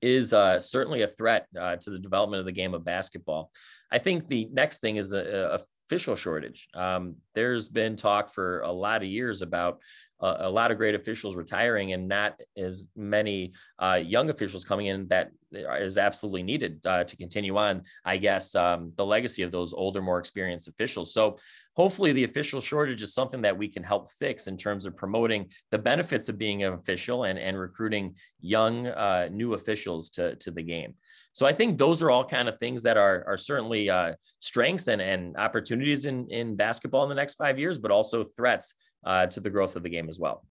[0.00, 3.50] is uh, certainly a threat uh, to the development of the game of basketball.
[3.92, 5.58] I think the next thing is a, a
[5.92, 6.68] official shortage.
[6.74, 9.78] Um, there's been talk for a lot of years about
[10.20, 14.86] uh, a lot of great officials retiring and not as many uh, young officials coming
[14.86, 19.52] in that is absolutely needed uh, to continue on, I guess, um, the legacy of
[19.52, 21.12] those older, more experienced officials.
[21.12, 21.36] So
[21.74, 25.50] hopefully the official shortage is something that we can help fix in terms of promoting
[25.70, 30.50] the benefits of being an official and, and recruiting young, uh, new officials to, to
[30.50, 30.94] the game.
[31.32, 34.88] So I think those are all kind of things that are, are certainly uh, strengths
[34.88, 39.26] and, and opportunities in, in basketball in the next five years, but also threats uh,
[39.26, 40.46] to the growth of the game as well.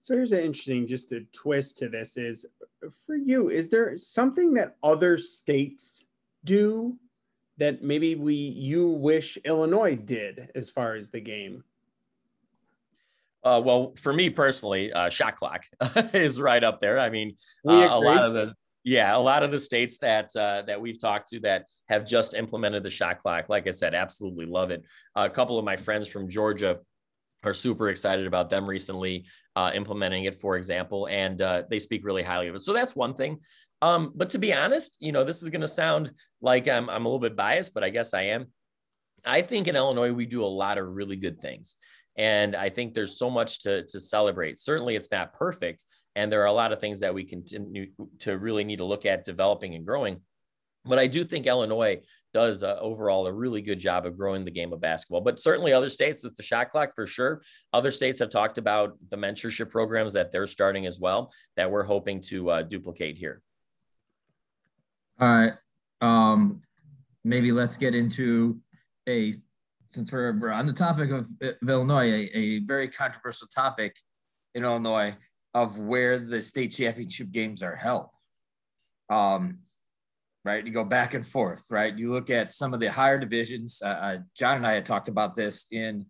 [0.00, 2.46] So here's an interesting, just a twist to this is
[3.06, 6.02] for you, is there something that other states
[6.44, 6.98] do
[7.58, 11.64] that maybe we you wish Illinois did as far as the game?
[13.44, 15.64] Uh, well, for me personally, uh, shot clock
[16.14, 16.98] is right up there.
[16.98, 17.36] I mean,
[17.68, 21.00] uh, a lot of the yeah, a lot of the states that uh, that we've
[21.00, 24.84] talked to that have just implemented the shot clock, like I said, absolutely love it.
[25.14, 26.78] a couple of my friends from Georgia
[27.44, 29.26] are super excited about them recently
[29.56, 32.60] uh, implementing it, for example, and uh, they speak really highly of it.
[32.60, 33.38] So that's one thing.
[33.82, 37.04] Um, but to be honest, you know, this is going to sound like I'm, I'm
[37.04, 38.46] a little bit biased, but I guess I am.
[39.24, 41.76] I think in Illinois, we do a lot of really good things.
[42.16, 44.58] And I think there's so much to, to celebrate.
[44.58, 45.84] Certainly, it's not perfect.
[46.14, 47.86] And there are a lot of things that we continue
[48.20, 50.20] to really need to look at developing and growing.
[50.84, 52.00] But I do think Illinois
[52.34, 55.20] does uh, overall a really good job of growing the game of basketball.
[55.20, 57.42] But certainly other states with the shot clock for sure.
[57.72, 61.84] Other states have talked about the mentorship programs that they're starting as well that we're
[61.84, 63.42] hoping to uh, duplicate here.
[65.20, 65.52] All right.
[66.00, 66.62] Um,
[67.22, 68.60] maybe let's get into
[69.08, 69.34] a
[69.90, 73.94] since we're, on the topic of, of Illinois, a, a very controversial topic
[74.54, 75.14] in Illinois
[75.52, 78.08] of where the state championship games are held.
[79.10, 79.58] Um,
[80.44, 80.66] right?
[80.66, 81.96] You go back and forth, right?
[81.96, 83.80] You look at some of the higher divisions.
[83.84, 86.06] Uh, uh, John and I had talked about this in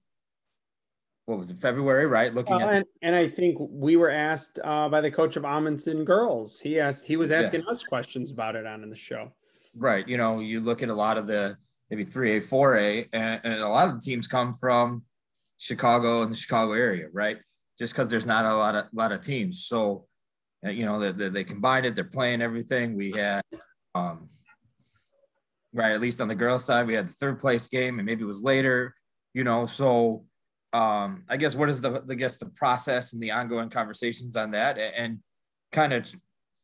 [1.27, 2.35] what was it, February, right?
[2.35, 6.05] Looking at and, and, I think we were asked uh, by the coach of Amundsen
[6.05, 6.59] girls.
[6.59, 7.71] He asked, he was asking yeah.
[7.71, 9.31] us questions about it on in the show.
[9.77, 10.07] Right.
[10.07, 11.57] You know, you look at a lot of the
[11.91, 15.03] maybe 3A, 4A, and, and a lot of the teams come from
[15.59, 17.39] Chicago and the Chicago area, right?
[17.79, 19.65] Just because there's not a lot of lot of teams.
[19.65, 20.07] So,
[20.67, 22.97] uh, you know, they, they, they combined it, they're playing everything.
[22.97, 23.43] We had
[23.95, 24.29] um,
[25.73, 28.23] right, at least on the girls' side, we had the third place game, and maybe
[28.23, 28.95] it was later,
[29.35, 29.67] you know.
[29.67, 30.25] So
[30.73, 34.53] um, I guess what is the I guess the process and the ongoing conversations on
[34.53, 35.19] that, and, and
[35.71, 36.13] kind of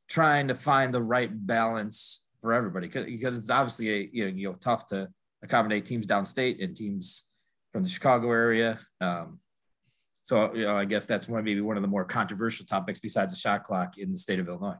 [0.08, 4.48] trying to find the right balance for everybody because it's obviously a you know, you
[4.48, 5.08] know tough to
[5.42, 7.28] accommodate teams downstate and teams
[7.72, 8.78] from the Chicago area.
[9.00, 9.40] Um,
[10.22, 13.32] so you know, I guess that's one maybe one of the more controversial topics besides
[13.32, 14.76] the shot clock in the state of Illinois.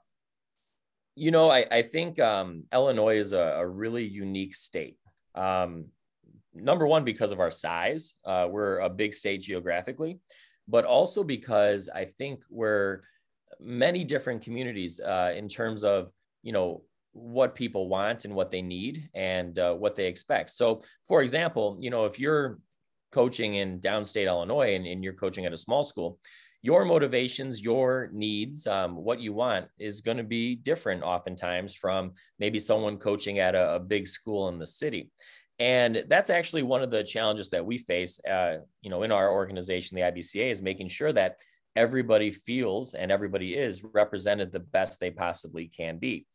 [1.19, 4.97] You know, I, I think um, Illinois is a, a, really unique state.
[5.35, 5.87] Um,
[6.55, 10.21] number one, because of our size, uh, we're a big state geographically,
[10.69, 13.03] but also because I think we're
[13.59, 16.13] many different communities uh, in terms of,
[16.45, 20.51] you know, what people want and what they need and uh, what they expect.
[20.51, 22.61] So, for example, you know, if you're
[23.11, 26.21] coaching in downstate Illinois and, and you're coaching at a small school,
[26.63, 32.13] your motivations, your needs, um, what you want is going to be different oftentimes from
[32.39, 35.11] maybe someone coaching at a, a, big school in the city.
[35.61, 39.33] And that's actually one of the challenges that we face, uh, you know, in our
[39.33, 41.37] organization, the IBCA, is making sure that
[41.77, 46.27] everybody feels and everybody is represented the best they possibly can be.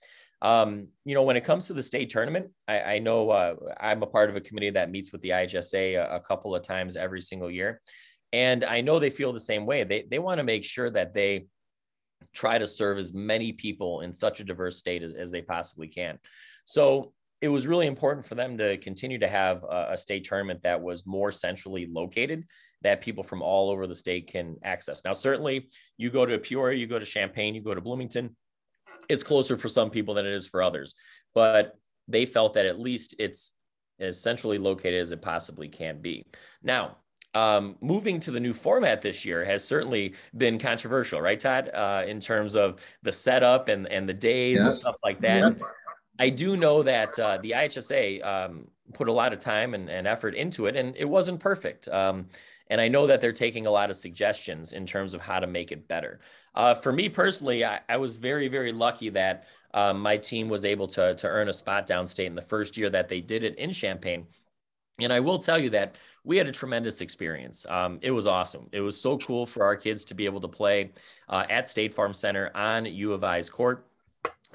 [0.41, 4.03] Um, you know, when it comes to the state tournament, I, I know uh, I'm
[4.03, 6.97] a part of a committee that meets with the IHSA a, a couple of times
[6.97, 7.81] every single year.
[8.33, 9.83] And I know they feel the same way.
[9.83, 11.45] They, they want to make sure that they
[12.33, 15.87] try to serve as many people in such a diverse state as, as they possibly
[15.87, 16.17] can.
[16.65, 20.61] So it was really important for them to continue to have a, a, state tournament
[20.63, 22.45] that was more centrally located
[22.81, 25.03] that people from all over the state can access.
[25.03, 28.35] Now, certainly you go to Peoria, you go to Champaign, you go to Bloomington,
[29.09, 30.95] it's closer for some people than it is for others,
[31.35, 31.75] but
[32.07, 33.51] they felt that at least it's
[33.99, 36.25] as centrally located as it possibly can be.
[36.63, 36.97] Now,
[37.33, 41.69] um, moving to the new format this year has certainly been controversial, right, Todd?
[41.73, 44.67] Uh, in terms of the setup and and the days yeah.
[44.67, 45.57] and stuff like that.
[45.57, 45.65] Yeah.
[46.19, 50.05] I do know that uh, the IHSA um, put a lot of time and, and,
[50.05, 51.87] effort into it, and it wasn't perfect.
[51.87, 52.27] Um,
[52.69, 55.47] and I know that they're taking a lot of suggestions in terms of how to
[55.47, 56.19] make it better.
[56.55, 60.65] Uh, for me personally, I, I, was very, very lucky that um, my team was
[60.65, 63.55] able to, to earn a spot downstate in the first year that they did it
[63.55, 64.27] in Champaign.
[64.99, 67.65] And I will tell you that we had a tremendous experience.
[67.67, 68.69] Um, it was awesome.
[68.71, 70.91] It was so cool for our kids to be able to play
[71.29, 73.88] uh, at State Farm Center on U of I's court.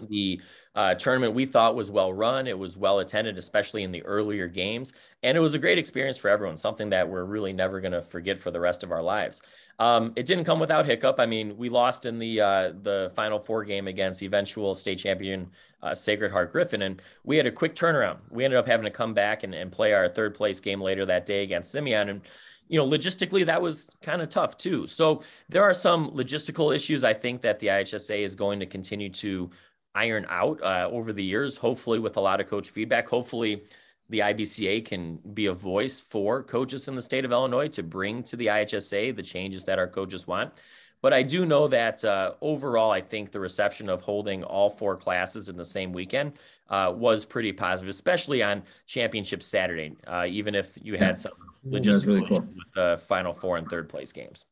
[0.09, 0.41] The
[0.75, 2.47] uh, tournament we thought was well run.
[2.47, 4.93] It was well attended, especially in the earlier games.
[5.23, 8.03] And it was a great experience for everyone, something that we're really never going to
[8.03, 9.43] forget for the rest of our lives.
[9.81, 11.19] Um, it didn't come without hiccup.
[11.19, 15.51] I mean, we lost in the uh, the final four game against eventual state champion
[15.83, 18.19] uh, Sacred Heart Griffin, and we had a quick turnaround.
[18.31, 21.07] We ended up having to come back and, and play our third place game later
[21.07, 22.21] that day against Simeon, and
[22.69, 24.87] you know, logistically that was kind of tough too.
[24.87, 29.09] So there are some logistical issues I think that the IHSA is going to continue
[29.11, 29.51] to
[29.99, 31.57] iron out uh, over the years.
[31.57, 33.09] Hopefully, with a lot of coach feedback.
[33.09, 33.63] Hopefully
[34.09, 38.23] the IBCA can be a voice for coaches in the state of Illinois to bring
[38.25, 40.53] to the IHSA the changes that our coaches want.
[41.01, 44.97] But I do know that uh, overall, I think the reception of holding all four
[44.97, 46.33] classes in the same weekend
[46.71, 51.33] uh, was pretty positive, especially on Championship Saturday, uh, even if you had some
[51.67, 52.41] logistical really cool.
[52.41, 54.45] with the Final Four and third place games.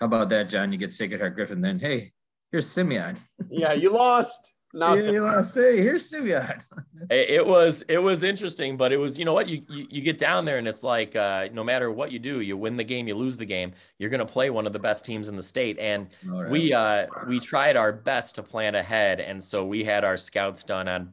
[0.00, 0.72] How about that, John?
[0.72, 2.12] You get Sacred Heart Griffin, then hey,
[2.50, 3.16] here's Simeon.
[3.48, 4.52] yeah, you lost.
[4.76, 5.42] No, yeah.
[5.54, 6.58] Hey, here's Simeon.
[7.10, 10.02] it, it, was it was interesting, but it was you know what you you, you
[10.02, 12.84] get down there and it's like uh, no matter what you do, you win the
[12.84, 15.42] game, you lose the game, you're gonna play one of the best teams in the
[15.42, 16.50] state, and right.
[16.50, 20.62] we uh, we tried our best to plan ahead, and so we had our scouts
[20.62, 21.10] done on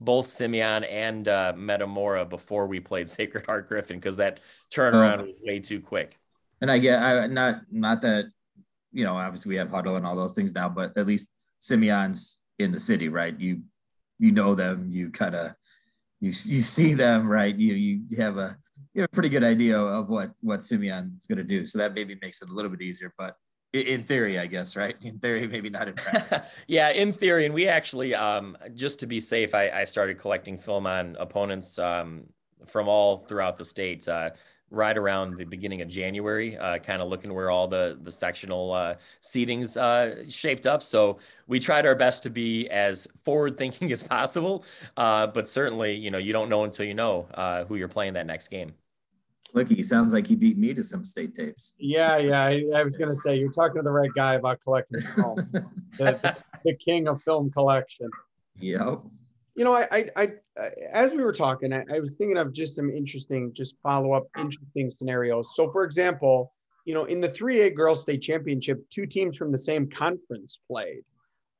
[0.00, 4.40] both Simeon and uh, Metamora before we played Sacred Heart Griffin because that
[4.72, 5.26] turnaround oh.
[5.26, 6.18] was way too quick.
[6.60, 8.24] And I get I not not that
[8.92, 12.40] you know obviously we have huddle and all those things now, but at least Simeon's
[12.58, 13.38] in the city, right?
[13.38, 13.62] You
[14.18, 15.54] you know them, you kind of
[16.20, 17.54] you you see them, right?
[17.54, 18.56] You you have a
[18.94, 21.78] you have a pretty good idea of what what Simeon is going to do, so
[21.78, 23.12] that maybe makes it a little bit easier.
[23.18, 23.36] But
[23.72, 24.96] in theory, I guess, right?
[25.02, 26.48] In theory, maybe not in practice.
[26.68, 30.58] yeah, in theory, and we actually, um, just to be safe, I, I started collecting
[30.58, 32.24] film on opponents um,
[32.68, 34.06] from all throughout the states.
[34.06, 34.30] Uh,
[34.74, 38.72] right around the beginning of January, uh, kind of looking where all the the sectional
[38.72, 40.82] uh, seatings uh, shaped up.
[40.82, 44.64] So we tried our best to be as forward thinking as possible,
[44.96, 48.14] uh, but certainly, you know, you don't know until you know uh, who you're playing
[48.14, 48.74] that next game.
[49.52, 51.74] Look, he sounds like he beat me to some state tapes.
[51.78, 52.42] Yeah, yeah.
[52.42, 55.36] I, I was going to say you're talking to the right guy about collecting film,
[55.52, 55.66] the,
[55.98, 58.10] the, the king of film collection.
[58.58, 59.02] Yep
[59.54, 62.74] you know, I, I, I, as we were talking, I, I was thinking of just
[62.74, 65.54] some interesting, just follow up interesting scenarios.
[65.54, 66.52] So, for example,
[66.84, 71.02] you know, in the 3A Girls State Championship, two teams from the same conference played.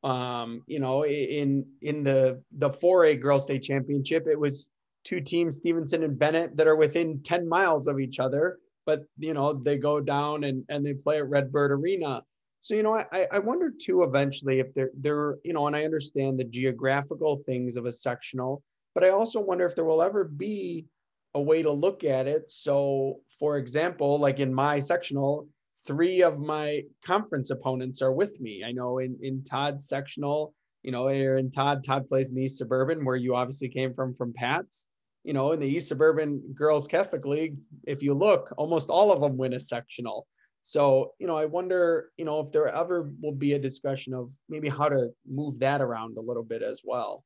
[0.03, 4.69] Um, you know, in in the the 4A Girls State Championship, it was
[5.05, 9.33] two teams, Stevenson and Bennett, that are within 10 miles of each other, but you
[9.33, 12.23] know, they go down and and they play at Redbird Arena.
[12.65, 15.85] So, you know, I, I wonder too eventually if there, there, you know, and I
[15.85, 18.63] understand the geographical things of a sectional,
[18.95, 20.87] but I also wonder if there will ever be
[21.35, 22.51] a way to look at it.
[22.51, 25.47] So, for example, like in my sectional,
[25.87, 28.65] three of my conference opponents are with me.
[28.67, 32.57] I know in, in Todd's sectional, you know, in Todd, Todd plays in the East
[32.57, 34.89] Suburban, where you obviously came from, from Pat's.
[35.23, 37.57] You know, in the East Suburban Girls Catholic League,
[37.87, 40.27] if you look, almost all of them win a sectional.
[40.65, 44.33] So, you know, I wonder, you know, if there ever will be a discussion of
[44.49, 47.23] maybe how to move that around a little bit as well.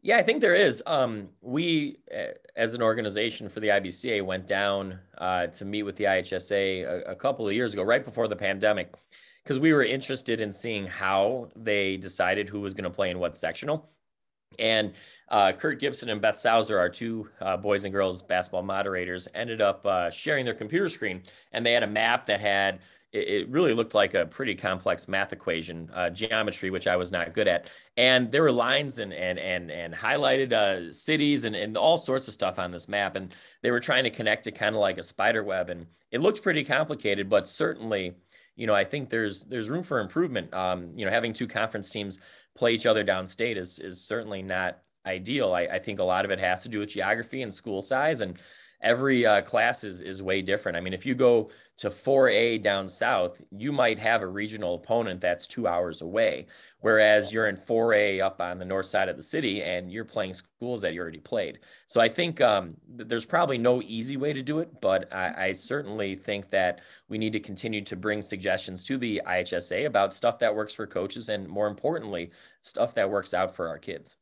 [0.00, 0.82] Yeah, I think there is.
[0.86, 1.98] Um, we,
[2.56, 7.10] as an organization for the IBCA, went down uh, to meet with the IHSA a,
[7.10, 8.94] a, couple of years ago, right before the pandemic,
[9.44, 13.18] because we were interested in seeing how they decided who was going to play in
[13.18, 13.91] what sectional.
[14.58, 14.92] And
[15.28, 19.60] uh, Kurt Gibson and Beth Sauser, our two uh, boys and girls basketball moderators, ended
[19.60, 21.22] up uh, sharing their computer screen,
[21.52, 22.80] and they had a map that had
[23.12, 27.34] it, really looked like a pretty complex math equation, uh, geometry, which I was not
[27.34, 27.68] good at.
[27.96, 32.28] And there were lines and and and and highlighted uh, cities and and all sorts
[32.28, 34.98] of stuff on this map, and they were trying to connect it kind of like
[34.98, 38.14] a spider web, and it looked pretty complicated, but certainly
[38.56, 40.52] you know, I think there's there's room for improvement.
[40.52, 42.18] Um, you know, having two conference teams
[42.54, 45.52] play each other downstate is is certainly not ideal.
[45.52, 48.20] I, I think a lot of it has to do with geography and school size,
[48.20, 48.38] and
[48.82, 50.76] every uh, class is is way different.
[50.76, 55.20] I mean, if you go to 4A down south, you might have a regional opponent
[55.20, 56.46] that's two hours away,
[56.80, 60.34] whereas you're in 4A up on the north side of the city and you're playing
[60.34, 61.60] schools that you already played.
[61.86, 65.52] So I think um, there's probably no easy way to do it, but I, I
[65.52, 70.38] certainly think that we need to continue to bring suggestions to the IHSA about stuff
[70.40, 72.30] that works for coaches and more importantly,
[72.60, 74.16] stuff that works out for our kids.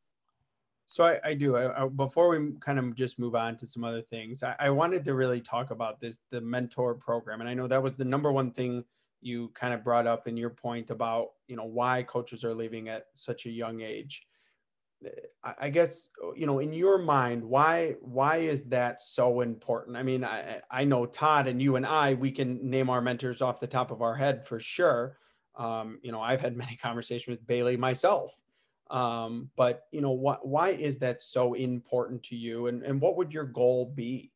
[0.91, 1.55] So I, I do.
[1.55, 5.05] I, I, before we kind of just move on to some other things, I, wanted
[5.05, 8.33] to really talk about this the mentor program, and I know that was the number
[8.33, 8.83] one thing
[9.21, 12.89] you kind of brought up in your point about you know why coaches are leaving
[12.89, 14.27] at such a young age.
[15.45, 19.97] I guess you know in your mind why why is that so important?
[19.97, 23.43] I mean, I I know Todd and you and I we can name our mentors
[23.43, 25.19] off the top of our head for sure.
[25.55, 28.37] Um, you know, I've had many conversations with Bailey myself
[28.91, 33.17] um, but you know, why why is that so important to you, and and what
[33.17, 34.33] would your goal be?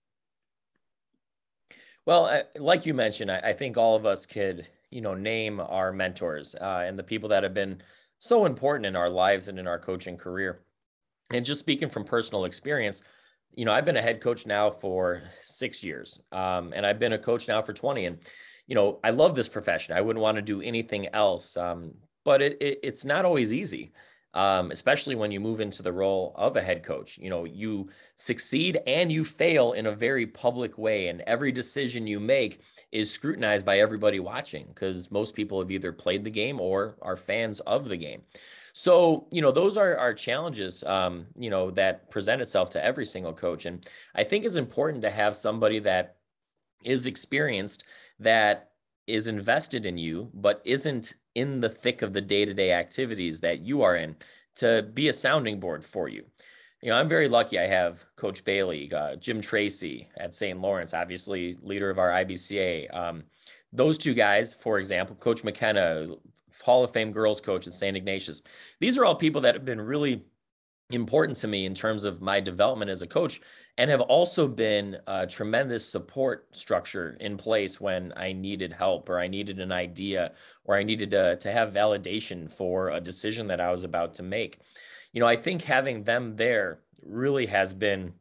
[2.06, 5.92] Well, like you mentioned, I, I think all of us could you know name our
[5.92, 7.82] mentors uh, and the people that have been
[8.18, 10.60] so important in our lives and in our coaching career.
[11.30, 13.02] And just speaking from personal experience,
[13.54, 17.14] you know, I've been a head coach now for six years, um, and I've been
[17.14, 18.06] a coach now for 20.
[18.06, 18.18] And,
[18.66, 19.96] you know, I love this profession.
[19.96, 21.92] I wouldn't want to do anything else, um,
[22.24, 23.92] but it, it, it's not always easy
[24.34, 27.18] um, especially when you move into the role of a head coach.
[27.18, 32.06] You know, you succeed and you fail in a very public way, and every decision
[32.06, 32.60] you make
[32.92, 37.16] is scrutinized by everybody watching because most people have either played the game or are
[37.16, 38.22] fans of the game.
[38.72, 43.06] So, you know, those are our challenges, um, you know, that present itself to every
[43.06, 43.66] single coach.
[43.66, 46.16] And I think it's important to have somebody that
[46.82, 47.84] is experienced,
[48.18, 48.72] that
[49.06, 53.82] is invested in you, but isn't in the thick of the day-to-day activities that you
[53.82, 54.16] are in
[54.56, 56.24] to be a sounding board for you.
[56.80, 57.58] You know, I'm very lucky.
[57.58, 60.60] I have Coach Bailey, uh, Jim Tracy at St.
[60.60, 62.94] Lawrence, obviously leader of our IBCA.
[62.94, 63.24] Um,
[63.72, 66.08] those two guys, for example, Coach McKenna,
[66.62, 67.96] Hall of Fame girls coach at St.
[67.96, 68.42] Ignatius.
[68.80, 70.22] These are all people that have been really
[70.94, 73.40] important to me in terms of my development as a coach
[73.76, 79.18] and have also been a tremendous support structure in place when I needed help or
[79.18, 80.32] I needed an idea
[80.64, 84.22] or I needed to, to have validation for a decision that I was about to
[84.22, 84.60] make.
[85.12, 88.12] You know, I think having them there really has been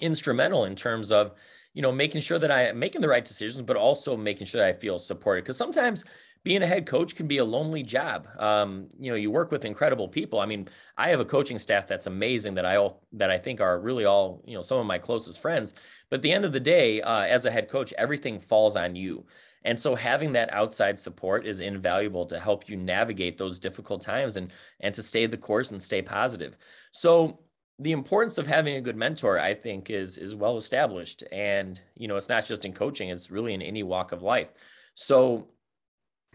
[0.00, 1.34] instrumental in terms of
[1.74, 4.60] you know, making sure that I am making the right decisions, but also making sure
[4.60, 5.42] that I feel supported.
[5.42, 6.04] Because sometimes
[6.44, 8.28] being a head coach can be a lonely job.
[8.38, 10.40] Um, you know, you work with incredible people.
[10.40, 10.68] I mean,
[10.98, 14.04] I have a coaching staff that's amazing that I all that I think are really
[14.04, 15.74] all you know some of my closest friends.
[16.10, 18.94] But at the end of the day, uh, as a head coach, everything falls on
[18.94, 19.24] you.
[19.64, 24.36] And so having that outside support is invaluable to help you navigate those difficult times
[24.36, 26.58] and and to stay the course and stay positive.
[26.92, 27.40] So
[27.78, 32.06] the importance of having a good mentor i think is is well established and you
[32.06, 34.50] know it's not just in coaching it's really in any walk of life
[34.94, 35.48] so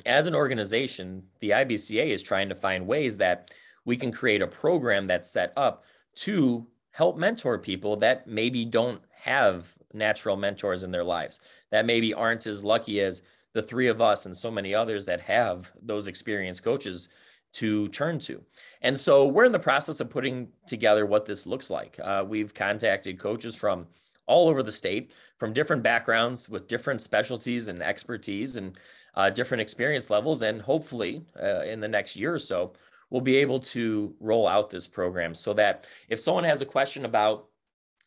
[0.06, 3.52] as an organization the ibca is trying to find ways that
[3.86, 5.84] we can create a program that's set up
[6.16, 11.42] to help mentor people that maybe don't have natural mentors in their lives
[11.72, 13.22] that maybe aren't as lucky as
[13.54, 17.10] the three of us and so many others that have those experienced coaches
[17.52, 18.44] to turn to.
[18.82, 22.00] And so we're in the process of putting together what this looks like.
[22.04, 23.88] Uh, we've contacted coaches from
[24.28, 28.78] all over the state, from different backgrounds with different specialties and expertise and
[29.16, 30.42] uh, different experience levels.
[30.42, 32.74] And hopefully, uh, in the next year or so,
[33.10, 37.06] we'll be able to roll out this program so that if someone has a question
[37.06, 37.48] about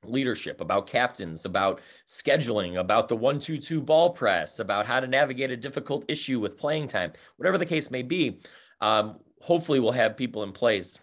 [0.05, 5.07] leadership, about captains, about scheduling, about the one, two, two ball press, about how to
[5.07, 8.41] navigate a difficult issue with playing time, whatever the case may be,
[8.81, 10.99] um, hopefully we'll have people in place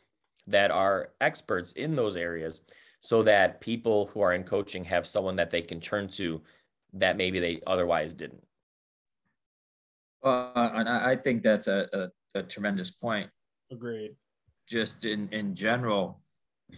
[0.48, 2.64] that are experts in those areas
[3.00, 6.42] so that people who are in coaching have someone that they can turn to
[6.94, 8.44] that maybe they otherwise didn't.
[10.24, 13.30] Uh, and I think that's a, a, a, tremendous point.
[13.72, 14.16] Agreed.
[14.68, 16.22] Just in, in general,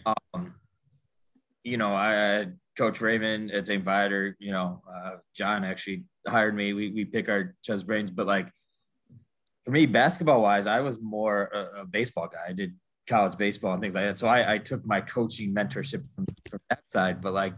[0.05, 0.53] um,
[1.63, 3.83] you know, I Coach Raymond at St.
[3.83, 6.73] Viator, you know, uh, John actually hired me.
[6.73, 8.47] We, we pick our chest brains, but like
[9.65, 12.45] for me, basketball wise, I was more a, a, baseball guy.
[12.49, 12.75] I did
[13.07, 14.17] college baseball and things like that.
[14.17, 17.21] So I, I took my coaching mentorship from, from that side.
[17.21, 17.53] But like,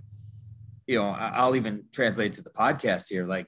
[0.88, 3.26] you know, I'll even translate to the podcast here.
[3.26, 3.48] Like,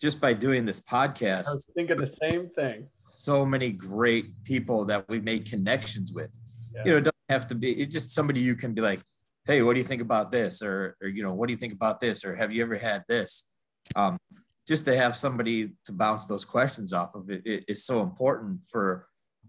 [0.00, 2.82] just by doing this podcast, I was thinking the same thing.
[2.82, 6.30] So many great people that we made connections with.
[6.74, 6.82] Yeah.
[6.84, 9.00] You know, it doesn't have to be it's just somebody you can be like,
[9.46, 10.62] hey, what do you think about this?
[10.62, 12.24] Or, or you know, what do you think about this?
[12.24, 13.52] Or have you ever had this?
[13.96, 14.18] Um,
[14.66, 18.60] just to have somebody to bounce those questions off of it, it is so important
[18.66, 19.06] for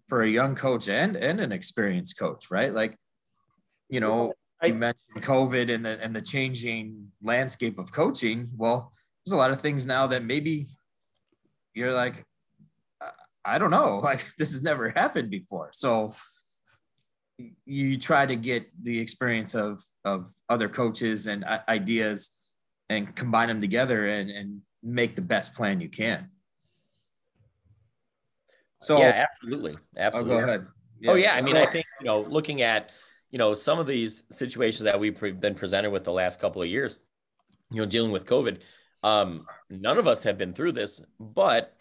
[0.08, 2.74] for a young coach and and an experienced coach, right?
[2.74, 2.98] Like,
[3.90, 8.50] you know, I, you mentioned COVID and the and the changing landscape of coaching.
[8.56, 8.92] Well,
[9.26, 10.68] there's a lot of things now that maybe
[11.74, 12.26] you're like,
[13.44, 15.70] I don't know, like this has never happened before.
[15.74, 16.14] So
[17.66, 22.32] you try to get the experience of of other coaches and uh, ideas
[22.90, 26.30] and combine them together and and make the best plan you can.
[28.82, 30.36] So yeah, absolutely, absolutely.
[30.36, 30.68] Oh, go ahead.
[31.00, 31.12] Yeah.
[31.12, 32.92] Oh yeah, I mean, I think you know, looking at
[33.32, 36.70] you know some of these situations that we've been presented with the last couple of
[36.70, 36.98] years,
[37.72, 38.62] you know, dealing with COVID,
[39.06, 41.78] um, none of us have been through this, but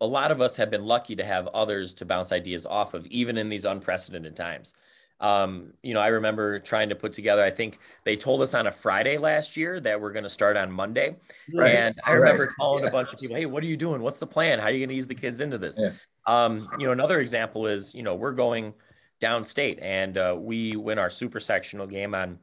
[0.00, 3.04] a lot of us have been lucky to have others to bounce ideas off of,
[3.06, 4.74] even in these unprecedented times.
[5.18, 8.68] Um, you know, I remember trying to put together, I think they told us on
[8.68, 11.16] a Friday last year that we're going to start on Monday.
[11.52, 11.74] Right.
[11.74, 12.52] And I remember right.
[12.58, 12.90] calling yeah.
[12.90, 14.00] a bunch of people, Hey, what are you doing?
[14.00, 14.60] What's the plan?
[14.60, 15.78] How are you going to ease the kids into this?
[15.78, 15.90] Yeah.
[16.26, 18.72] Um, you know, another example is, you know, we're going
[19.20, 22.38] downstate and uh, we win our super sectional game on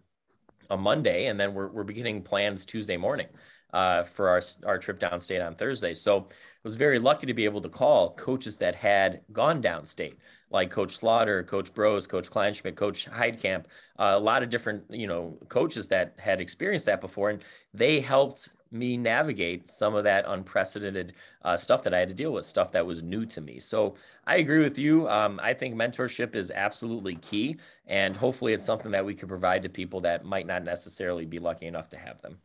[0.69, 3.28] a Monday, and then we're, we're beginning plans Tuesday morning
[3.74, 5.93] uh, for our, our trip downstate on Thursday.
[5.93, 10.15] So I was very lucky to be able to call coaches that had gone downstate,
[10.49, 13.65] like Coach Slaughter, Coach Bros, Coach Kleinschmidt, Coach Heidkamp,
[13.99, 17.30] uh, a lot of different, you know, coaches that had experienced that before.
[17.30, 17.43] And
[17.74, 21.13] they helped me navigate some of that unprecedented
[21.43, 23.59] uh, stuff that I had to deal with, stuff that was new to me.
[23.59, 23.95] So
[24.26, 25.07] I agree with you.
[25.09, 27.57] Um, I think mentorship is absolutely key.
[27.86, 31.39] And hopefully it's something that we can provide to people that might not necessarily be
[31.39, 32.38] lucky enough to have them.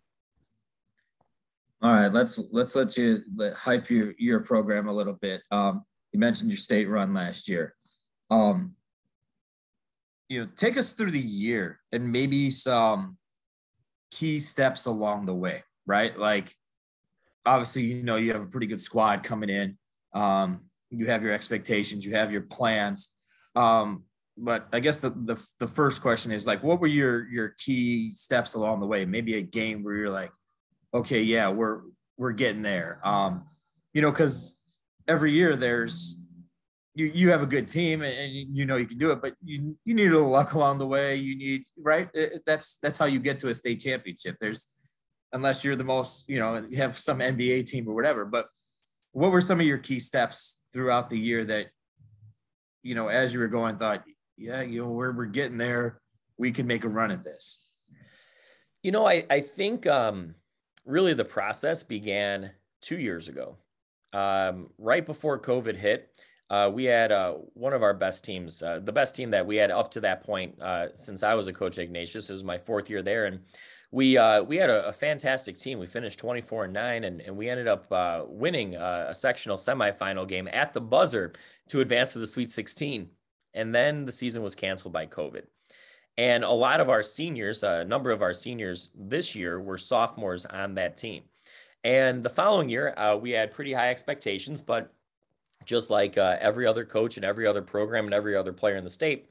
[1.83, 5.43] All right, let's let's let you let, hype your your program a little bit.
[5.51, 7.75] Um, you mentioned your state run last year.
[8.31, 8.77] Um,
[10.29, 13.19] you know, take us through the year and maybe some
[14.13, 16.17] key steps along the way, right?
[16.17, 16.55] Like,
[17.45, 19.77] obviously, you know, you have a pretty good squad coming in.
[20.15, 20.61] Um,
[20.91, 23.17] you have your expectations, you have your plans.
[23.57, 24.05] Um,
[24.39, 28.13] but I guess the, the the first question is like, what were your your key
[28.15, 29.05] steps along the way?
[29.05, 30.31] Maybe a game where you're like,
[30.95, 31.83] okay, yeah, we're
[32.17, 33.01] we're getting there.
[33.05, 33.45] Um,
[33.93, 34.59] you know, because
[35.09, 36.19] every year there's
[36.95, 39.35] you you have a good team and, and, you know you can do it, but
[39.45, 41.17] you you need a little luck along the way.
[41.17, 42.09] You need right.
[42.47, 44.37] That's that's how you get to a state championship.
[44.41, 44.69] There's
[45.33, 48.25] unless you're the most you know you have some NBA team or whatever.
[48.25, 48.49] But
[49.13, 51.69] what were some of your key steps throughout the year that
[52.83, 54.05] you know as you were going thought
[54.37, 56.01] yeah you know we're we're getting there
[56.39, 57.75] we can make a run at this
[58.83, 60.35] you know i i think um
[60.85, 63.57] really the process began two years ago.
[64.13, 66.15] Um, right before COVID hit,
[66.51, 69.57] uh, we had uh, one of our best teams, uh, the best team that we
[69.57, 72.29] had up to that point uh, since I was a coach at Ignatius.
[72.29, 73.41] It was my fourth year there, and
[73.91, 75.79] we uh, we had a, a, fantastic team.
[75.79, 77.87] We finished 24 and nine, and, and we ended up
[78.29, 81.33] winning a sectional semifinal game at the buzzer
[81.69, 83.09] to advance to the Sweet 16.
[83.55, 85.45] And then the season was canceled by COVID.
[86.19, 90.45] And a lot of our seniors, a number of our seniors this year were sophomores
[90.47, 91.23] on that team.
[91.85, 94.93] And the following year, uh, we had pretty high expectations, but
[95.65, 98.85] just like uh, every other coach and every other program and every other player in
[98.85, 99.31] the state,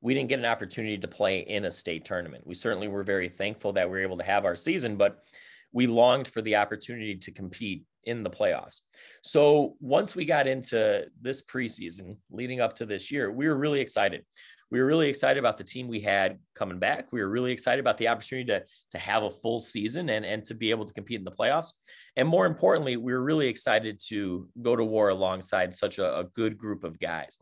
[0.00, 2.46] we didn't get an opportunity to play in a state tournament.
[2.46, 5.24] We certainly were very thankful that we were able to have our season, but
[5.72, 8.80] we longed for the opportunity to compete in the playoffs.
[9.22, 13.80] So once we got into this preseason leading up to this year, we were really
[13.80, 14.24] excited
[14.72, 17.12] we were really excited about the team we had coming back.
[17.12, 18.62] We were really excited about the opportunity to,
[18.92, 21.74] to have a full season and, and to be able to compete in the playoffs.
[22.16, 26.24] And more importantly, we were really excited to go to war alongside such a, a
[26.24, 27.38] good group of guys.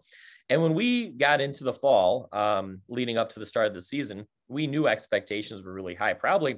[0.49, 3.81] And when we got into the fall, um, leading up to the start of the
[3.81, 6.15] season, we knew expectations were really high.
[6.15, 6.57] Probably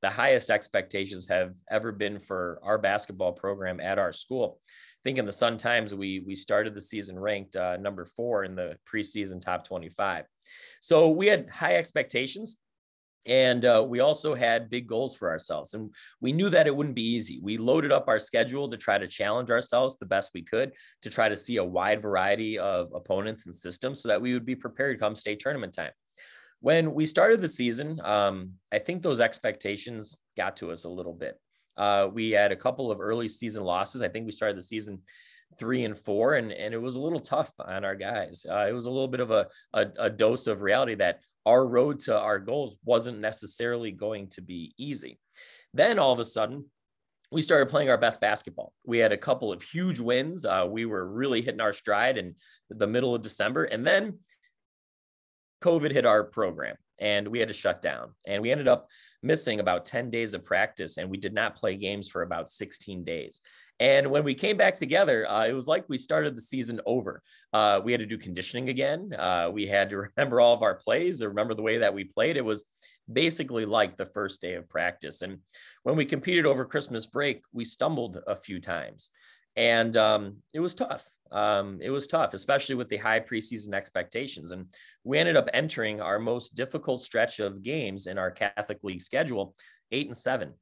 [0.00, 4.58] the highest expectations have ever been for our basketball program at our school
[5.04, 8.56] think in the Sun Times, we we started the season ranked uh, number four in
[8.56, 10.24] the preseason top 25.
[10.80, 12.56] So we had high expectations.
[13.26, 15.72] And uh, we also had big goals for ourselves.
[15.72, 15.90] And
[16.20, 17.40] we knew that it wouldn't be easy.
[17.42, 21.10] We loaded up our schedule to try to challenge ourselves the best we could, to
[21.10, 24.54] try to see a wide variety of opponents and systems so that we would be
[24.54, 25.92] prepared come state tournament time.
[26.60, 31.12] When we started the season, um, I think those expectations got to us a little
[31.12, 31.38] bit.
[31.76, 34.02] Uh, we had a couple of early season losses.
[34.02, 35.00] I think we started the season
[35.58, 38.44] three and four, and, and it was a little tough on our guys.
[38.48, 41.66] Uh, it was a little bit of a, a, a dose of reality that our
[41.66, 45.18] road to our goals wasn't necessarily going to be easy.
[45.74, 46.64] Then all of a sudden,
[47.30, 48.72] we started playing our best basketball.
[48.84, 50.44] We had a couple of huge wins.
[50.44, 52.36] Uh, we were really hitting our stride in
[52.70, 53.64] the middle of December.
[53.64, 54.18] And then
[55.62, 58.12] COVID hit our program and we had to shut down.
[58.26, 58.88] And we ended up
[59.22, 63.04] missing about 10 days of practice and we did not play games for about 16
[63.04, 63.40] days.
[63.80, 67.22] And when we came back together, uh, it was like we started the season over.
[67.52, 69.12] Uh, we had to do conditioning again.
[69.18, 72.36] Uh, we had to remember all of our plays, remember the way that we played.
[72.36, 72.66] It was
[73.12, 75.22] basically like the first day of practice.
[75.22, 75.38] And
[75.82, 79.10] when we competed over Christmas break, we stumbled a few times.
[79.56, 84.52] And um, it was tough um, it was tough, especially with the high preseason expectations.
[84.52, 84.66] And
[85.02, 89.54] we ended up entering our most difficult stretch of games in our Catholic League schedule,
[89.90, 90.54] eight and seven.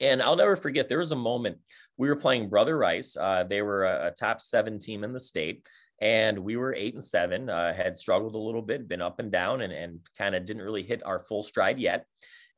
[0.00, 1.58] And I'll never forget, there was a moment
[1.98, 3.16] we were playing Brother Rice.
[3.16, 5.66] Uh, they were a, a, top seven team in the state,
[6.00, 9.30] and we were eight and seven, uh, had struggled a little bit, been up and
[9.30, 12.06] down, and, and kind of didn't really hit our full stride yet.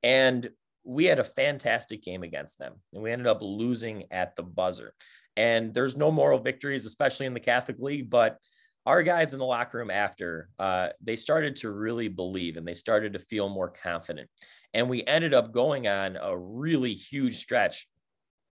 [0.02, 0.50] And
[0.84, 4.94] we had a fantastic game against them, and we ended up losing at the buzzer.
[5.40, 8.10] And there's no moral victories, especially in the Catholic League.
[8.10, 8.36] But
[8.84, 12.74] our guys in the locker room after, uh, they started to really believe and they
[12.74, 14.28] started to feel more confident.
[14.74, 17.88] And we ended up going on a really huge stretch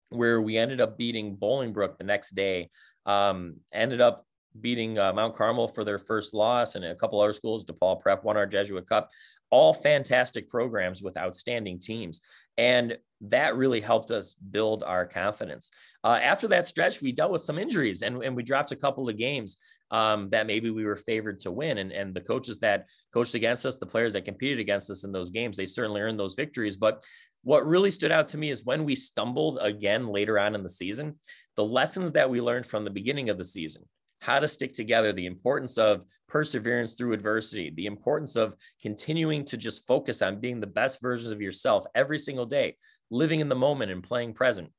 [0.08, 2.68] where we ended up beating Bolingbrook the next day.
[3.06, 4.26] Um, ended up
[4.60, 7.64] beating uh, Mount Carmel for their first loss, and a couple other schools.
[7.64, 9.08] DePaul Prep won our Jesuit Cup.
[9.50, 12.20] All fantastic programs with outstanding teams,
[12.58, 15.70] and that really helped us build our confidence.
[16.04, 19.08] Uh, after that stretch, we dealt with some injuries and, and we dropped a couple
[19.08, 19.58] of games
[19.92, 21.78] um, that maybe we were favored to win.
[21.78, 25.12] And, and the coaches that coached against us, the players that competed against us in
[25.12, 26.76] those games, they certainly earned those victories.
[26.76, 27.04] But
[27.44, 30.68] what really stood out to me is when we stumbled again later on in the
[30.68, 31.18] season,
[31.56, 33.82] the lessons that we learned from the beginning of the season,
[34.20, 39.56] how to stick together, the importance of perseverance through adversity, the importance of continuing to
[39.56, 42.74] just focus on being the best versions of yourself every single day,
[43.10, 44.70] living in the moment and playing present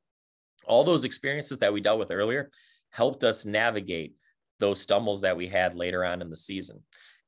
[0.65, 2.49] all those experiences that we dealt with earlier
[2.89, 4.15] helped us navigate
[4.59, 6.81] those stumbles that we had later on in the season.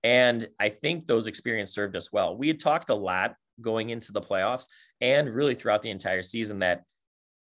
[0.04, 2.38] And I think those experiences served us well.
[2.38, 4.68] We had talked a lot going into the playoffs
[5.02, 6.84] and really throughout the entire season that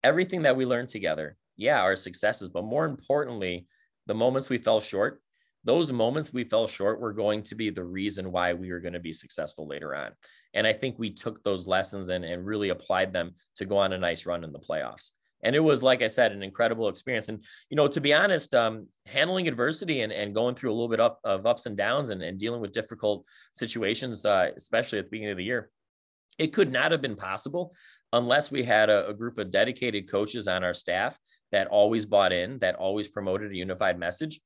[0.03, 3.67] everything that we learned together, yeah, our successes, but more importantly,
[4.05, 5.21] the moments we fell short,
[5.65, 8.93] those moments we fell short were going to be the reason why we were going
[8.93, 10.11] to be successful later on.
[10.53, 13.91] And I think we took those lessons and, and really applied them to go on
[13.91, 15.09] a nice run in the playoffs
[15.43, 17.29] and it was like i said an incredible experience.
[17.29, 20.89] And you know to be honest um, handling adversity and, and going through a little
[20.89, 25.05] bit up, of ups and downs and, and dealing with difficult situations uh, especially at
[25.05, 25.69] the beginning of the year
[26.37, 27.73] it could not have been possible
[28.13, 31.17] unless we had a, a group of dedicated coaches on our staff
[31.51, 34.39] that always bought in that always promoted a unified message.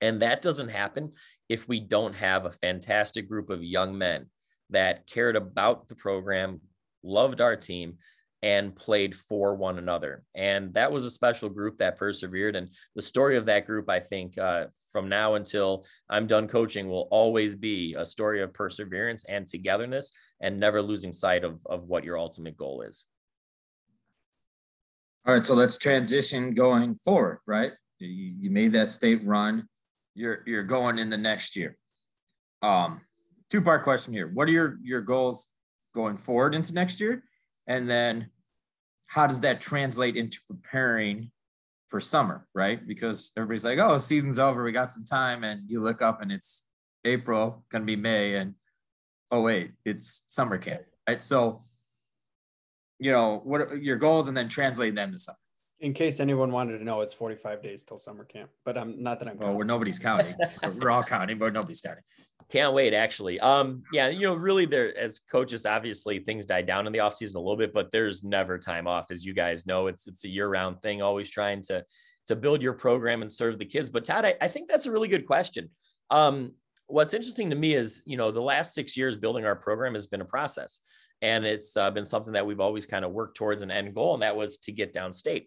[0.00, 1.12] And that doesn't happen
[1.48, 4.26] if we don't have a fantastic group of young men
[4.70, 6.60] that cared about the program
[7.04, 7.98] loved our team
[8.42, 10.24] and played for one another.
[10.34, 12.56] And that was a special group that persevered.
[12.56, 16.88] And the story of that group, I think, uh, from now until I'm done coaching,
[16.88, 21.84] will always be a story of perseverance and togetherness and never losing sight of, of
[21.84, 23.06] what your ultimate goal is.
[25.24, 27.72] All right, so let's transition going forward, right?
[28.00, 29.68] You, you made that state run.
[30.14, 31.78] You're you're going in the next year.
[32.60, 33.00] Um,
[33.48, 34.28] two part question here.
[34.28, 35.46] What are your your goals
[35.94, 37.22] going forward into next year?
[37.66, 38.30] And then
[39.06, 41.30] how does that translate into preparing
[41.88, 42.84] for summer, right?
[42.86, 46.32] Because everybody's like, oh, season's over, we got some time, and you look up and
[46.32, 46.66] it's
[47.04, 48.54] April, gonna be May, and
[49.30, 51.20] oh wait, it's summer camp, right?
[51.20, 51.60] So,
[52.98, 55.36] you know, what are your goals, and then translate them to summer.
[55.82, 59.18] In case anyone wanted to know, it's 45 days till summer camp, but I'm not
[59.18, 59.36] that I'm.
[59.36, 60.36] Well, where nobody's counting.
[60.78, 62.04] we're all counting, but nobody's counting.
[62.50, 63.40] Can't wait, actually.
[63.40, 67.14] Um, yeah, you know, really, there as coaches, obviously things die down in the off
[67.14, 69.88] season a little bit, but there's never time off, as you guys know.
[69.88, 71.02] It's it's a year round thing.
[71.02, 71.84] Always trying to
[72.26, 73.90] to build your program and serve the kids.
[73.90, 75.68] But Todd, I, I think that's a really good question.
[76.10, 76.52] Um,
[76.86, 80.06] what's interesting to me is, you know, the last six years building our program has
[80.06, 80.78] been a process,
[81.22, 84.14] and it's uh, been something that we've always kind of worked towards an end goal,
[84.14, 85.46] and that was to get downstate.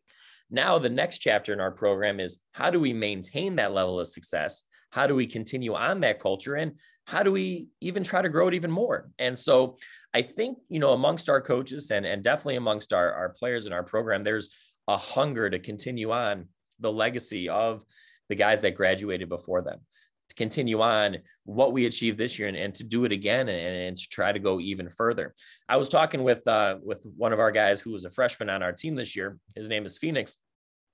[0.49, 4.07] Now, the next chapter in our program is how do we maintain that level of
[4.07, 4.63] success?
[4.91, 6.55] How do we continue on that culture?
[6.55, 6.73] And
[7.07, 9.09] how do we even try to grow it even more?
[9.19, 9.77] And so
[10.13, 13.73] I think, you know, amongst our coaches and, and definitely amongst our, our players in
[13.73, 14.49] our program, there's
[14.87, 16.47] a hunger to continue on
[16.79, 17.83] the legacy of
[18.29, 19.79] the guys that graduated before them
[20.35, 23.97] continue on what we achieved this year and, and to do it again and, and,
[23.97, 25.33] to try to go even further.
[25.69, 28.63] I was talking with uh, with one of our guys who was a freshman on
[28.63, 29.37] our team this year.
[29.55, 30.37] His name is Phoenix.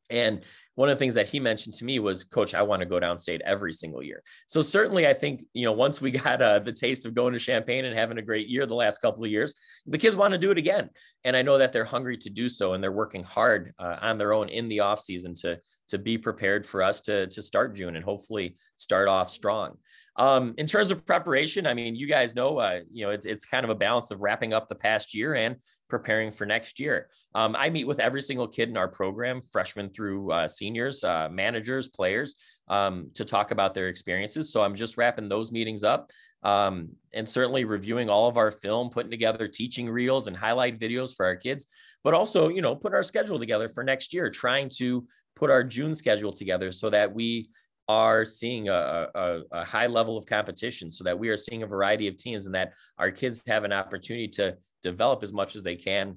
[0.10, 0.42] And
[0.76, 3.00] one of the things that he mentioned to me was, Coach, I want to go
[3.00, 4.24] downstate every single year.
[4.48, 7.40] So certainly, I think you know once we got uh, the taste of going to
[7.40, 9.54] Champaign and having a great year the last couple of years,
[9.86, 10.90] the kids want to do it again,
[11.24, 14.18] and I know that they're hungry to do so, and they're working hard uh, on
[14.18, 15.60] their own in the off season to
[15.90, 19.78] to be prepared for us to to start June and hopefully start off strong.
[20.18, 23.46] Um, in terms of preparation, I mean, you guys know, uh, you know, it's it's
[23.46, 25.56] kind of a balance of wrapping up the past year and
[25.90, 27.08] preparing for next year.
[27.34, 31.28] Um, I meet with every single kid in our program, freshmen through uh, seniors, uh,
[31.32, 32.36] managers, players,
[32.68, 34.54] um, to talk about their experiences.
[34.54, 36.12] So I'm just wrapping those meetings up.
[36.44, 41.16] Um, and certainly reviewing all of our film, putting together teaching reels and highlight videos
[41.16, 41.68] for our kids,
[42.04, 45.06] but also, you know, put our schedule together for next year, trying to
[45.36, 47.50] put our June schedule together so that we
[47.88, 51.68] are seeing a, a, a, high level of competition so that we are seeing a
[51.68, 55.62] variety of teams and that our kids have an opportunity to develop as much as
[55.62, 56.16] they can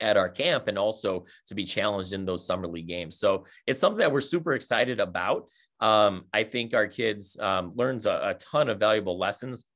[0.00, 3.18] at our camp and also to be challenged in those summer league games.
[3.18, 5.48] So it's something that we're super excited about.
[5.80, 9.66] Um, I think our kids um, learns a, a ton of valuable lessons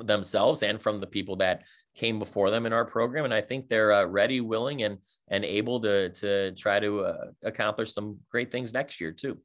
[0.00, 3.24] themselves and from the people that came before them in our program.
[3.24, 7.24] And I think they're uh, ready, willing, and and able to to try to uh,
[7.42, 9.38] accomplish some great things next year too.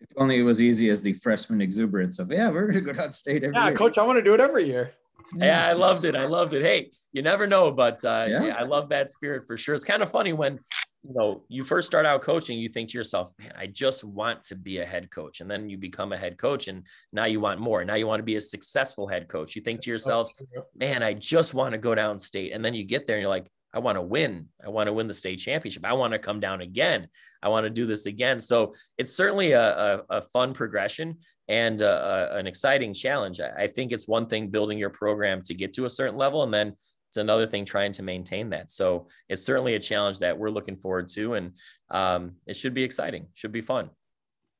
[0.00, 2.92] If only it was easy as the freshman exuberance of, yeah, we're going to go
[2.92, 3.76] down state every year." yeah, year.
[3.76, 4.92] coach, I want to do it every year.
[5.34, 6.14] Yeah, I loved it.
[6.14, 6.62] I loved it.
[6.62, 8.44] Hey, you never know, but uh, yeah.
[8.44, 9.74] yeah, I love that spirit for sure.
[9.74, 10.60] It's kind of funny when
[11.02, 14.42] you know you first start out coaching, you think to yourself, man, I just want
[14.44, 17.40] to be a head coach, and then you become a head coach, and now you
[17.40, 17.84] want more.
[17.84, 19.56] Now you want to be a successful head coach.
[19.56, 20.32] You think to yourself,
[20.76, 23.30] man, I just want to go down state, and then you get there and you're
[23.30, 24.48] like, I want to win.
[24.64, 25.84] I want to win the state championship.
[25.84, 27.08] I want to come down again.
[27.42, 28.40] I want to do this again.
[28.40, 31.18] So it's certainly a, a, a fun progression
[31.48, 33.40] and a, an exciting challenge.
[33.40, 36.52] I think it's one thing building your program to get to a certain level, and
[36.52, 36.76] then
[37.08, 38.70] it's another thing trying to maintain that.
[38.70, 41.52] So it's certainly a challenge that we're looking forward to, and
[41.90, 43.26] um, it should be exciting.
[43.34, 43.90] Should be fun.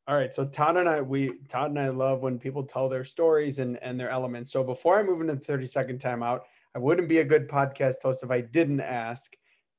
[0.08, 0.32] All right.
[0.32, 3.76] So Todd and I, we Todd and I love when people tell their stories and
[3.82, 4.52] and their elements.
[4.52, 6.42] So before I move into the 30 second timeout,
[6.76, 9.32] I wouldn't be a good podcast host if I didn't ask.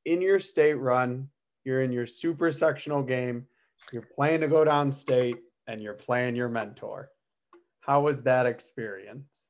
[0.03, 1.29] In your state run,
[1.63, 3.45] you're in your super sectional game,
[3.93, 5.37] you're playing to go down state,
[5.67, 7.09] and you're playing your mentor.
[7.81, 9.47] How was that experience?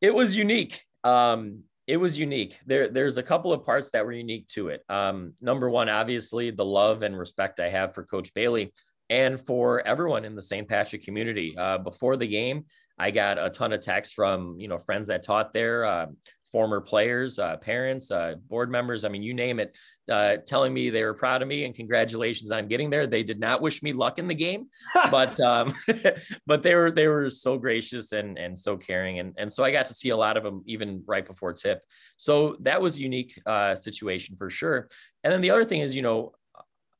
[0.00, 0.84] It was unique.
[1.04, 2.58] Um, it was unique.
[2.66, 4.82] There, there's a couple of parts that were unique to it.
[4.88, 8.72] Um, number one, obviously, the love and respect I have for Coach Bailey
[9.08, 10.68] and for everyone in the St.
[10.68, 11.54] Patrick community.
[11.58, 12.64] Uh, before the game,
[13.00, 16.06] I got a ton of texts from you know friends that taught there, uh,
[16.52, 19.04] former players, uh, parents, uh, board members.
[19.04, 19.74] I mean, you name it,
[20.10, 23.06] uh, telling me they were proud of me and congratulations on getting there.
[23.06, 24.66] They did not wish me luck in the game,
[25.10, 25.74] but um,
[26.46, 29.70] but they were they were so gracious and and so caring, and and so I
[29.70, 31.82] got to see a lot of them even right before tip.
[32.16, 34.88] So that was a unique uh, situation for sure.
[35.24, 36.32] And then the other thing is, you know,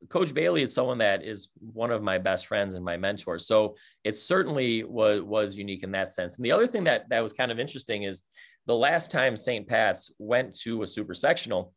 [0.09, 3.47] Coach Bailey is someone that is one of my best friends and my mentors.
[3.47, 6.37] So it certainly was was unique in that sense.
[6.37, 8.25] And the other thing that that was kind of interesting is
[8.67, 9.67] the last time St.
[9.67, 11.75] Pat's went to a super sectional,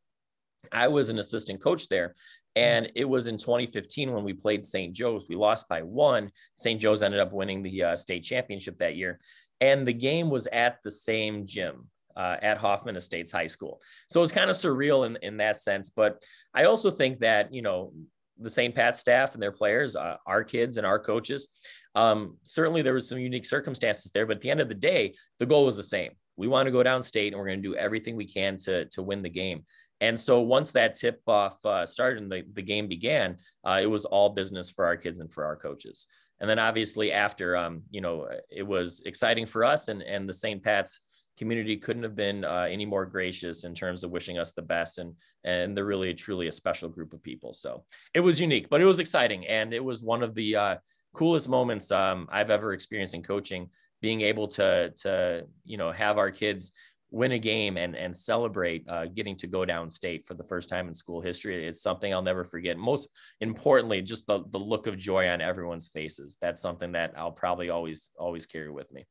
[0.72, 2.16] I was an assistant coach there.
[2.56, 4.94] And it was in 2015 when we played St.
[4.94, 5.28] Joe's.
[5.28, 6.32] We lost by one.
[6.58, 6.80] St.
[6.80, 9.20] Joe's ended up winning the uh, state championship that year.
[9.60, 11.88] And the game was at the same gym.
[12.16, 13.82] Uh, at Hoffman Estates High School.
[14.10, 15.90] So it's kind of surreal in, in that sense.
[15.90, 17.92] But I also think that, you know,
[18.40, 18.74] the St.
[18.74, 21.50] Pat staff and their players, uh, our kids and our coaches,
[21.96, 24.26] um, certainly there was some unique circumstances there.
[24.26, 26.12] But at the end of the day, the goal was the same.
[26.36, 29.04] We want to go downstate and we're going to do everything we can to, to
[29.04, 29.64] win the game.
[30.02, 33.86] And so once that tip off uh, started and the, the game began, uh, it
[33.86, 36.08] was all business for our kids and for our coaches.
[36.42, 40.34] And then obviously after, um, you know, it was exciting for us and, and the
[40.34, 40.62] St.
[40.62, 41.00] Pat's
[41.38, 45.00] community couldn't have been uh, any more gracious in terms of wishing us the best.
[45.00, 47.54] And, and they're really, truly a special group of people.
[47.54, 49.48] So it was unique, but it was exciting.
[49.48, 50.76] And it was one of the uh,
[51.14, 53.70] coolest moments um, I've ever experienced in coaching,
[54.02, 56.72] being able to, to, you know, have our kids
[57.14, 60.88] win a game and and celebrate uh, getting to go downstate for the first time
[60.88, 61.66] in school history.
[61.68, 62.76] It's something I'll never forget.
[62.76, 63.08] Most
[63.40, 66.38] importantly, just the the look of joy on everyone's faces.
[66.42, 69.06] That's something that I'll probably always always carry with me.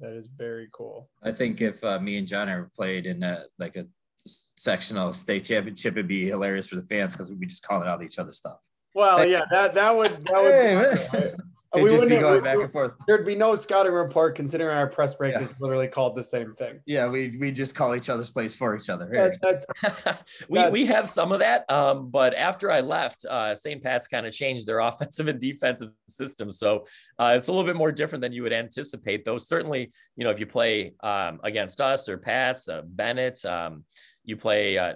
[0.00, 1.08] That is very cool.
[1.22, 3.86] I think if uh, me and John ever played in a, like a
[4.26, 8.02] sectional state championship, it'd be hilarious for the fans because we'd be just calling out
[8.02, 8.58] each other stuff.
[8.94, 11.34] Well, yeah, that that would that would.
[11.74, 12.96] It'd we just be going back and forth.
[13.06, 15.42] There'd be no scouting report considering our press break yeah.
[15.42, 16.80] is literally called the same thing.
[16.86, 19.08] Yeah, we we just call each other's plays for each other.
[19.12, 19.66] That's, that's,
[20.48, 23.82] we that's, we have some of that, um, but after I left, uh, St.
[23.82, 26.86] Pat's kind of changed their offensive and defensive system, so
[27.18, 29.24] uh, it's a little bit more different than you would anticipate.
[29.24, 33.84] Though certainly, you know, if you play um, against us or Pat's, uh, Bennett, um,
[34.24, 34.94] you play uh,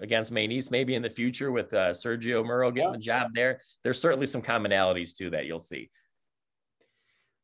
[0.00, 2.96] against Maine East maybe in the future with uh, Sergio Murrow getting yeah.
[2.96, 3.60] the job there.
[3.82, 5.90] There's certainly some commonalities too that you'll see.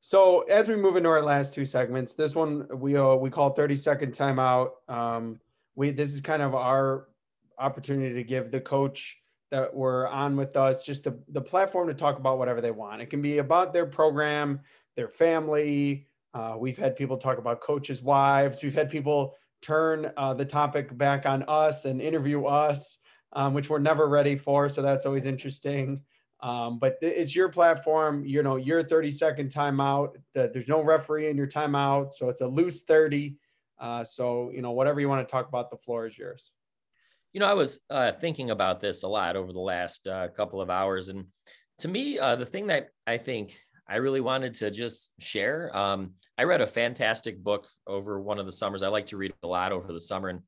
[0.05, 3.51] So as we move into our last two segments, this one we uh, we call
[3.51, 4.71] 30 second timeout.
[4.89, 5.39] Um,
[5.77, 7.07] we this is kind of our
[7.57, 9.17] opportunity to give the coach
[9.53, 13.01] that were on with us just the, the platform to talk about whatever they want.
[13.01, 14.59] It can be about their program,
[14.97, 16.09] their family.
[16.35, 18.61] Uh, we've had people talk about coaches' wives.
[18.61, 22.99] We've had people turn uh, the topic back on us and interview us,
[23.35, 24.69] um, which we're never ready for.
[24.69, 26.01] So that's always interesting.
[26.43, 30.17] Um, but it's your platform, you know, your 30 second timeout.
[30.35, 32.13] There's no referee in your timeout.
[32.13, 33.37] So it's a loose 30.
[33.81, 36.51] Uh, so, you know, whatever you want to talk about, the floor is yours.
[37.33, 40.61] You know, I was uh, thinking about this a lot over the last uh, couple
[40.61, 41.09] of hours.
[41.09, 41.27] And
[41.79, 46.15] to me, uh, the thing that I think I really wanted to just share, um,
[46.37, 48.83] I read a fantastic book over one of the summers.
[48.83, 50.41] I like to read a lot over the summer and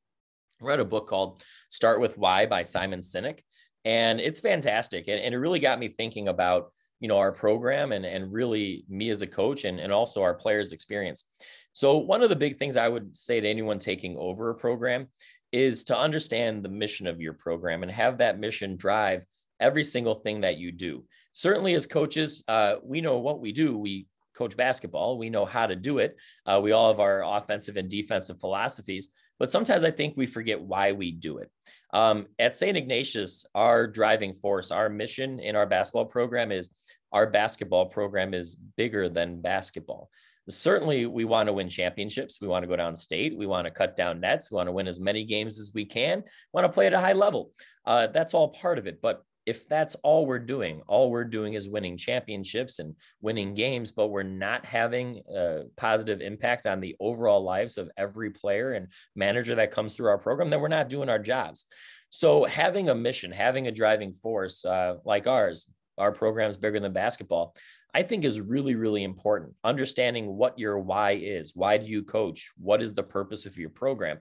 [0.61, 3.39] read a book called Start with Why by Simon Sinek
[3.85, 5.07] and it's fantastic.
[5.07, 8.85] And, and it really got me thinking about you know our program and and really
[8.89, 11.25] me as a coach and, and also our players experience.
[11.73, 15.07] So one of the big things i would say to anyone taking over a program
[15.51, 19.25] is to understand the mission of your program and have that mission drive
[19.59, 21.05] every single thing that you do.
[21.31, 23.77] Certainly as coaches uh, we know what we do.
[23.77, 25.17] We coach basketball.
[25.17, 26.17] We know how to do it.
[26.45, 29.09] Uh, we all have our offensive and defensive philosophies.
[29.37, 31.51] But sometimes i think we forget why we do it
[31.93, 32.75] um, at St.
[32.75, 36.69] Ignatius, our driving force, our mission in our basketball program is
[37.11, 40.09] our basketball program is bigger than basketball.
[40.47, 42.39] Certainly, we want to win championships.
[42.39, 43.35] We want to go down state.
[43.35, 44.51] We want to cut down nets.
[44.51, 46.19] We want to win as many games as we can.
[46.19, 47.51] We want to play at a high level.
[47.85, 49.01] Uh, that's all part of it.
[49.01, 53.91] But if that's all we're doing, all we're doing is winning championships and winning games,
[53.91, 58.87] but we're not having a positive impact on the overall lives of every player and
[59.15, 61.67] manager that comes through our program, then we're not doing our jobs.
[62.09, 65.67] So having a mission, having a driving force uh, like ours,
[65.97, 67.55] our program is bigger than basketball.
[67.93, 69.53] I think is really, really important.
[69.63, 71.53] Understanding what your why is.
[71.55, 72.51] Why do you coach?
[72.57, 74.19] What is the purpose of your program?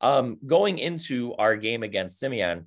[0.00, 2.66] Um, going into our game against Simeon,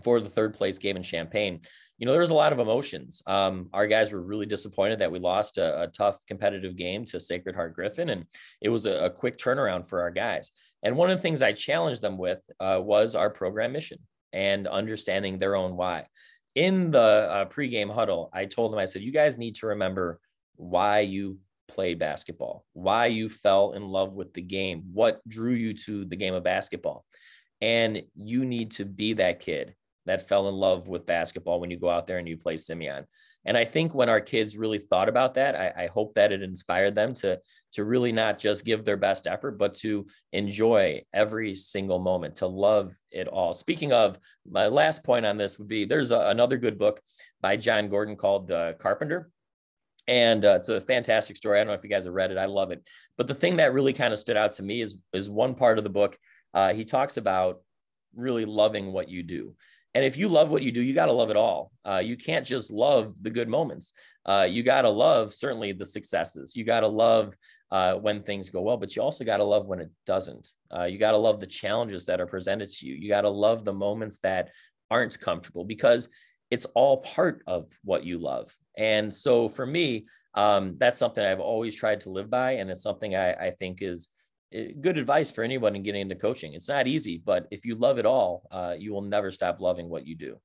[0.00, 1.60] for the third place game in Champaign,
[2.00, 3.22] you know, there was a lot of emotions.
[3.26, 7.20] Um, our guys were really disappointed that we lost a, a, tough competitive game to
[7.20, 8.24] Sacred Heart Griffin, and
[8.62, 10.52] it was a, a, quick turnaround for our guys.
[10.82, 13.98] And one of the things I challenged them with uh, was our program mission
[14.32, 16.06] and understanding their own why.
[16.54, 20.20] In the uh, pregame huddle, I told them, I said, you guys need to remember
[20.56, 21.38] why you
[21.68, 26.16] played basketball, why you fell in love with the game, what drew you to the
[26.16, 27.04] game of basketball.
[27.60, 29.74] And you need to be that kid
[30.06, 33.06] that fell in love with basketball when you go out there and you play Simeon.
[33.44, 36.42] And I think when our kids really thought about that, I, I, hope that it
[36.42, 37.40] inspired them to,
[37.72, 42.46] to really not just give their best effort, but to enjoy every single moment, to
[42.46, 43.54] love it all.
[43.54, 44.18] Speaking of,
[44.50, 47.00] my last point on this would be there's a, another good book
[47.40, 49.30] by Jon Gordon called uh, Carpenter.
[50.06, 51.58] And uh, it's a fantastic story.
[51.58, 52.38] I don't know if you guys have read it.
[52.38, 52.86] I love it.
[53.16, 55.78] But the thing that really kind of stood out to me is, is one part
[55.78, 56.18] of the book.
[56.52, 57.62] Uh, he talks about
[58.14, 59.54] really loving what you do.
[59.94, 61.72] And if you love what you do, you got to love it all.
[61.84, 63.92] Uh, you can't just love the good moments.
[64.24, 66.54] Uh, you got to love certainly the successes.
[66.54, 67.34] You got to love
[67.72, 70.52] uh, when things go well, but you also got to love when it doesn't.
[70.74, 72.94] Uh, you got to love the challenges that are presented to you.
[72.94, 74.50] You got to love the moments that
[74.90, 76.08] aren't comfortable because
[76.50, 78.54] it's all part of what you love.
[78.76, 82.52] And so for me, um, that's something I've always tried to live by.
[82.52, 84.08] And it's something I, I think is
[84.52, 86.54] eh, good advice for anyone in getting into coaching.
[86.54, 89.88] It's not easy, but if you love it all, uh, you will never stop loving
[89.88, 90.36] what you do.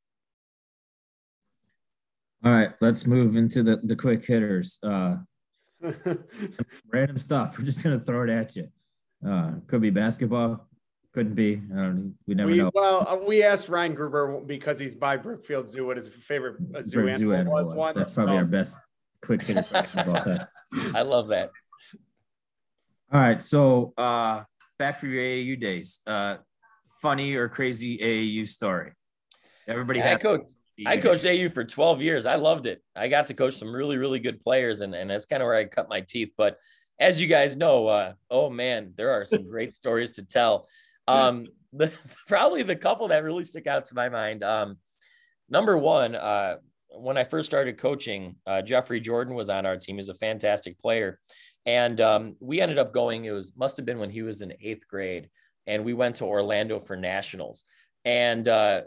[2.43, 4.79] All right, let's move into the, the quick hitters.
[4.83, 5.17] Uh,
[6.87, 7.57] random stuff.
[7.57, 8.67] We're just gonna throw it at you.
[9.27, 10.67] Uh, could be basketball,
[11.15, 11.61] couldn't be.
[11.73, 12.15] I don't.
[12.27, 12.71] We never we, know.
[12.73, 15.87] Well, uh, we asked Ryan Gruber because he's by Brookfield Zoo.
[15.87, 17.67] What his favorite uh, zoo, animal, zoo animal was.
[17.73, 17.95] was.
[17.95, 18.79] That's probably our best
[19.23, 20.45] quick hitter question of all time.
[20.95, 21.51] I love that.
[23.15, 24.43] All right, so uh,
[24.77, 26.01] back for your AAU days.
[26.05, 26.35] Uh,
[27.01, 28.91] funny or crazy AAU story?
[29.69, 30.15] Everybody yeah, had.
[30.15, 30.53] I coached,
[30.85, 32.25] I coached AAU for 12 years.
[32.25, 32.83] I loved it.
[32.93, 35.55] I got to coach some really, really good players, and, and that's kind of where
[35.55, 36.33] I cut my teeth.
[36.35, 36.57] But
[36.99, 40.67] as you guys know, uh, oh man, there are some great stories to tell.
[41.07, 41.93] Um, the,
[42.27, 44.43] probably the couple that really stick out to my mind.
[44.43, 44.75] Um,
[45.49, 46.57] number one, uh,
[46.89, 49.95] when I first started coaching, uh, Jeffrey Jordan was on our team.
[49.95, 51.21] He's a fantastic player,
[51.65, 53.25] and um, we ended up going.
[53.25, 55.29] It was must have been when he was in eighth grade,
[55.67, 57.63] and we went to Orlando for nationals.
[58.03, 58.81] And uh,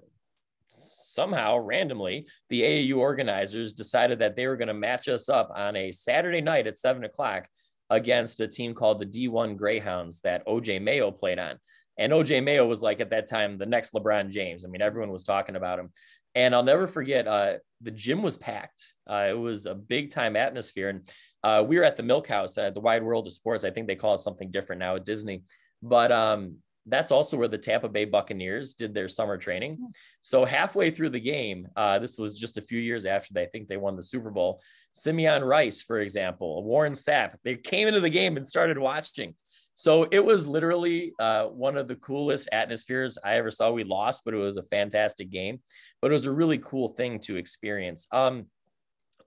[0.69, 5.75] somehow, randomly, the AAU organizers decided that they were going to match us up on
[5.75, 7.49] a Saturday night at seven o'clock
[7.91, 11.59] against a team called the D1 Greyhounds that OJ Mayo played on.
[11.97, 14.65] And OJ Mayo was like at that time the next LeBron James.
[14.65, 15.91] I mean, everyone was talking about him.
[16.35, 18.93] And I'll never forget, uh, the gym was packed.
[19.11, 20.91] Uh, it was a big time atmosphere.
[20.91, 21.11] And
[21.45, 23.65] uh, we were at the Milk House at the Wide World of Sports.
[23.65, 25.43] I think they call it something different now at Disney.
[25.83, 29.77] But um, that's also where the Tampa Bay Buccaneers did their summer training.
[29.77, 29.87] Hmm.
[30.23, 33.47] So halfway through the game, uh, this was just a few years after they I
[33.47, 34.61] think they won the Super Bowl.
[34.93, 39.35] Simeon Rice, for example, Warren Sapp, they came into the game and started watching.
[39.75, 43.71] So it was literally uh, one of the coolest atmospheres I ever saw.
[43.71, 45.61] We lost, but it was a fantastic game.
[46.03, 48.09] But it was a really cool thing to experience.
[48.11, 48.47] Um,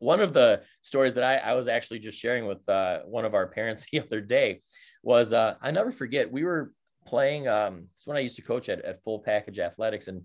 [0.01, 3.35] one of the stories that I, I was actually just sharing with uh, one of
[3.35, 4.61] our parents the other day
[5.03, 6.31] was uh, I never forget.
[6.31, 6.73] We were
[7.05, 7.47] playing.
[7.47, 10.23] Um, it's when I used to coach at, at Full Package Athletics, and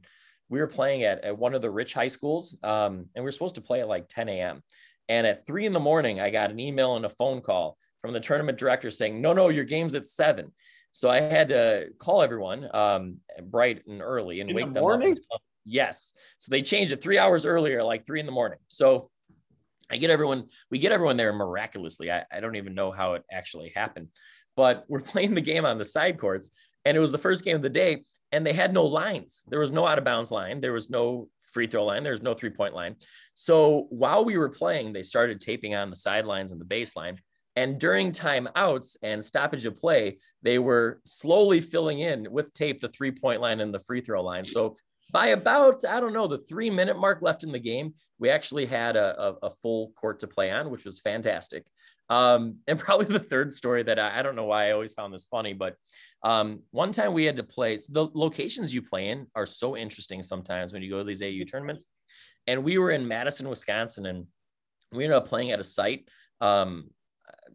[0.48, 3.32] we were playing at, at one of the rich high schools, um, and we were
[3.32, 4.62] supposed to play at like 10 a.m.
[5.08, 8.12] And at three in the morning, I got an email and a phone call from
[8.12, 10.52] the tournament director saying, no, no, your game's at seven.
[10.90, 15.16] So I had to call everyone um, bright and early and in wake the morning?
[15.34, 15.40] up.
[15.64, 16.12] Yes.
[16.38, 18.58] So they changed it three hours earlier, like three in the morning.
[18.68, 19.10] So
[19.90, 22.10] I get everyone, we get everyone there miraculously.
[22.10, 24.08] I, I don't even know how it actually happened,
[24.54, 26.50] but we're playing the game on the side courts
[26.84, 29.42] and it was the first game of the day and they had no lines.
[29.48, 30.60] There was no out of bounds line.
[30.60, 32.02] There was no free throw line.
[32.02, 32.96] There was no three point line.
[33.34, 37.18] So while we were playing, they started taping on the sidelines and the baseline.
[37.56, 42.88] And during timeouts and stoppage of play, they were slowly filling in with tape the
[42.88, 44.44] three point line and the free throw line.
[44.44, 44.76] So
[45.10, 48.66] by about, I don't know, the three minute mark left in the game, we actually
[48.66, 51.64] had a, a, a full court to play on, which was fantastic.
[52.08, 55.12] Um, and probably the third story that I, I, don't know why I always found
[55.12, 55.76] this funny, but
[56.22, 59.76] um, one time we had to play, so the locations you play in are so
[59.76, 61.86] interesting sometimes when you go to these AU tournaments.
[62.46, 64.26] And we were in Madison, Wisconsin, and
[64.92, 66.08] we ended up playing at a site
[66.40, 66.90] um,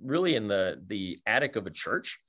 [0.04, 2.20] really in the the attic of a church,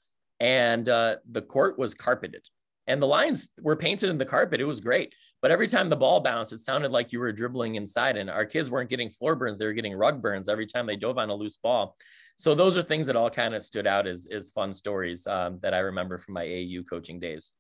[0.40, 2.42] and uh, the court was carpeted,
[2.86, 4.60] and the lines were painted in the carpet.
[4.60, 7.76] It was great, but every time the ball bounced, it sounded like you were dribbling
[7.76, 10.86] inside, and our kids weren't getting floor burns; they were getting rug burns every time
[10.86, 11.96] they dove on a loose ball.
[12.36, 15.58] So those are things that all kind of stood out as as fun stories um,
[15.62, 17.52] that I remember from my AAU coaching days.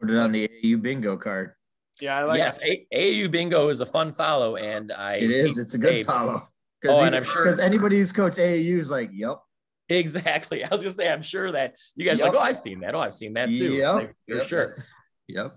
[0.00, 1.52] Put it on the AAU bingo card.
[2.00, 5.58] Yeah, I like yes, a- AAU bingo is a fun follow, and I it is.
[5.58, 6.42] It's a good follow.
[6.80, 9.38] Because oh, and sure because anybody who's coached AAU is like, yep.
[9.88, 10.64] Exactly.
[10.64, 12.28] I was gonna say, I'm sure that you guys yep.
[12.28, 12.94] like, oh, I've seen that.
[12.94, 13.74] Oh, I've seen that too.
[13.74, 14.46] Yeah, Like, for yep.
[14.46, 14.76] sure.
[15.28, 15.56] Yep.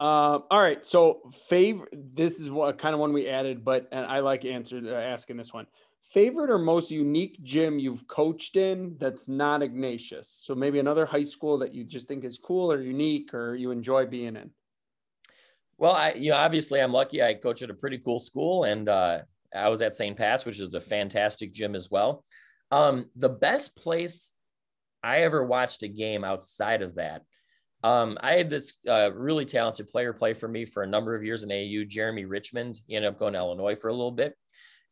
[0.00, 0.84] Uh, all right.
[0.84, 1.94] So favorite.
[2.14, 5.36] This is what kind of one we added, but and I like answer uh, asking
[5.36, 5.66] this one.
[6.12, 10.42] Favorite or most unique gym you've coached in that's not Ignatius?
[10.44, 13.72] So maybe another high school that you just think is cool or unique or you
[13.72, 14.50] enjoy being in.
[15.78, 17.22] Well, I you know obviously I'm lucky.
[17.22, 19.20] I coach at a pretty cool school, and uh,
[19.54, 20.16] I was at St.
[20.16, 22.24] Pat's, which is a fantastic gym as well.
[22.74, 24.32] Um, the best place
[25.04, 27.22] I ever watched a game outside of that,
[27.84, 31.22] um, I had this uh, really talented player play for me for a number of
[31.22, 32.80] years in AU, Jeremy Richmond.
[32.88, 34.34] He ended up going to Illinois for a little bit.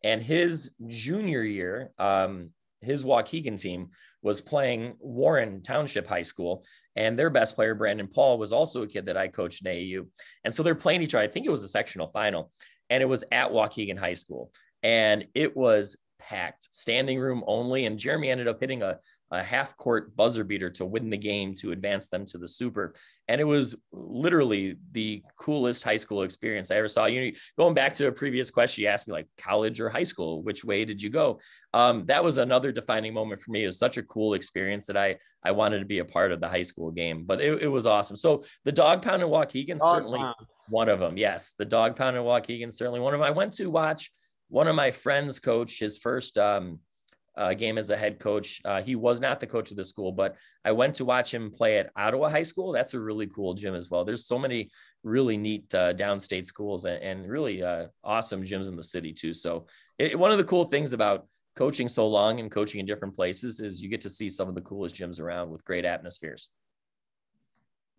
[0.05, 2.51] And his junior year, um,
[2.83, 3.89] his Waukegan team
[4.23, 6.65] was playing Warren Township High School.
[6.95, 10.07] and their best player, Brandon Paul, was also a kid that I coached in AAU.
[10.45, 11.25] And so they're playing each other.
[11.25, 12.53] I think it was a sectional final,
[12.91, 14.53] and it was at Waukegan High School.
[14.85, 15.97] And it was
[16.29, 17.87] packed, standing room only.
[17.87, 18.99] And Jeremy ended up hitting a,
[19.31, 22.95] a half court buzzer beater to win the game to advance them to the super.
[23.29, 27.07] And it was literally the coolest high school experience I ever saw.
[27.07, 30.03] You know, going back to a previous question, you asked me like college or high
[30.03, 31.41] school, which way did you go?
[31.73, 33.65] Um, that was another defining moment for me.
[33.65, 36.41] It was such a cool experience that I I wanted to be a part of
[36.41, 37.25] the high school game.
[37.25, 38.17] But it, it was awesome.
[38.17, 40.37] So the dog pound in Waukegan dog certainly pound.
[40.69, 41.17] one of them.
[41.17, 43.27] Yes, the dog pound in Waukegan certainly one of them.
[43.27, 44.11] I went to watch
[44.53, 46.79] one of my friends coach his first um,
[47.39, 48.61] uh, game as a head coach.
[48.67, 51.51] Uh, he was not the coach of the school, but I went to watch him
[51.51, 52.71] play at Ottawa High School.
[52.71, 54.05] That's a really cool gym as well.
[54.05, 54.71] There's so many
[55.05, 59.33] really neat uh, downstate schools and, and really uh, awesome gyms in the city too.
[59.33, 61.27] So it, one of the cool things about
[61.57, 64.55] coaching so long and coaching in different places is you get to see some of
[64.55, 66.49] the coolest gyms around with great atmospheres.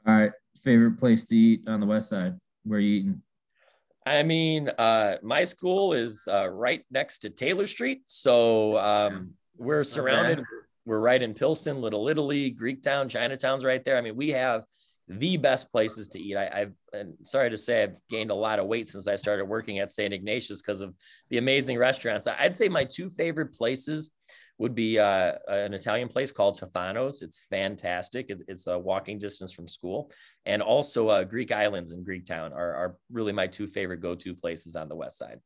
[0.05, 0.31] All right,
[0.63, 2.35] favorite place to eat on the west side?
[2.63, 3.21] Where are you eating?
[4.05, 9.83] I mean, uh, my school is uh, right next to Taylor Street, so um, we're
[9.83, 10.43] surrounded.
[10.85, 13.97] We're right in Pilsen, Little Italy, Greektown, Chinatown's right there.
[13.97, 14.65] I mean, we have
[15.07, 16.35] the best places to eat.
[16.35, 19.45] I, have and sorry to say, I've gained a lot of weight since I started
[19.45, 20.13] working at St.
[20.13, 20.93] Ignatius because of
[21.29, 22.27] the amazing restaurants.
[22.27, 24.11] I'd say my two favorite places
[24.63, 27.21] would be uh, an Italian place called Tufano's.
[27.21, 28.27] It's fantastic.
[28.29, 30.09] It's, it's, a walking distance from school.
[30.45, 34.77] And also uh, Greek Islands in Greektown are, are really my two favorite go-to places
[34.77, 35.41] on the west side.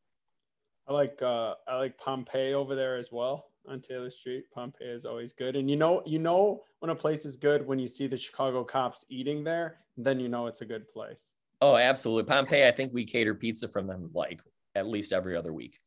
[0.87, 4.45] I like uh, I like Pompeii over there as well on Taylor Street.
[4.53, 7.79] Pompeii is always good, and you know you know when a place is good when
[7.79, 11.33] you see the Chicago cops eating there, then you know it's a good place.
[11.59, 12.67] Oh, absolutely, Pompeii.
[12.67, 14.41] I think we cater pizza from them like
[14.75, 15.79] at least every other week.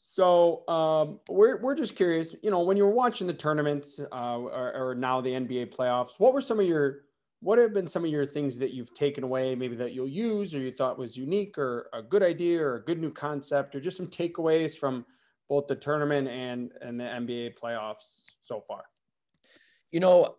[0.00, 4.38] So um, we're we're just curious, you know, when you were watching the tournaments uh,
[4.38, 7.00] or, or, now the NBA playoffs, what were some of your
[7.40, 10.54] what have been some of your things that you've taken away, maybe that you'll use
[10.54, 13.80] or you thought was unique or a good idea or a good new concept or
[13.80, 15.04] just some takeaways from
[15.48, 18.84] both the tournament and and the NBA playoffs so far?
[19.90, 20.36] You know,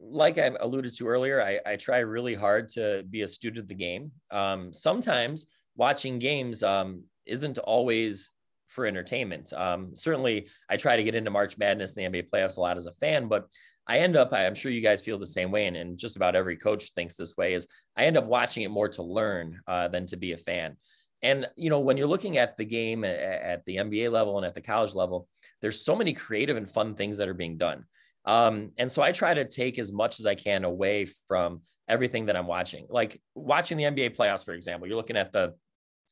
[0.00, 3.68] like I alluded to earlier, I, I try really hard to be a student of
[3.68, 4.10] the game.
[4.30, 5.44] Um, sometimes
[5.76, 8.32] watching games um, isn't always
[8.70, 9.52] for entertainment.
[9.52, 12.76] Um, certainly, I try to get into March Madness and the NBA playoffs a lot
[12.76, 13.46] as a fan, but
[13.86, 16.36] I end up, I'm sure you guys feel the same way, and, and just about
[16.36, 17.66] every coach thinks this way, is
[17.96, 20.76] I end up watching it more to learn uh, than to be a fan.
[21.22, 24.54] And, you know, when you're looking at the game at, the NBA level and at
[24.54, 25.28] the college level,
[25.60, 27.84] there's so many creative and fun things that are being done.
[28.24, 32.26] Um, and so I try to take as much as I can away from everything
[32.26, 32.86] that I'm watching.
[32.88, 35.54] Like watching the NBA playoffs, for example, you're looking at the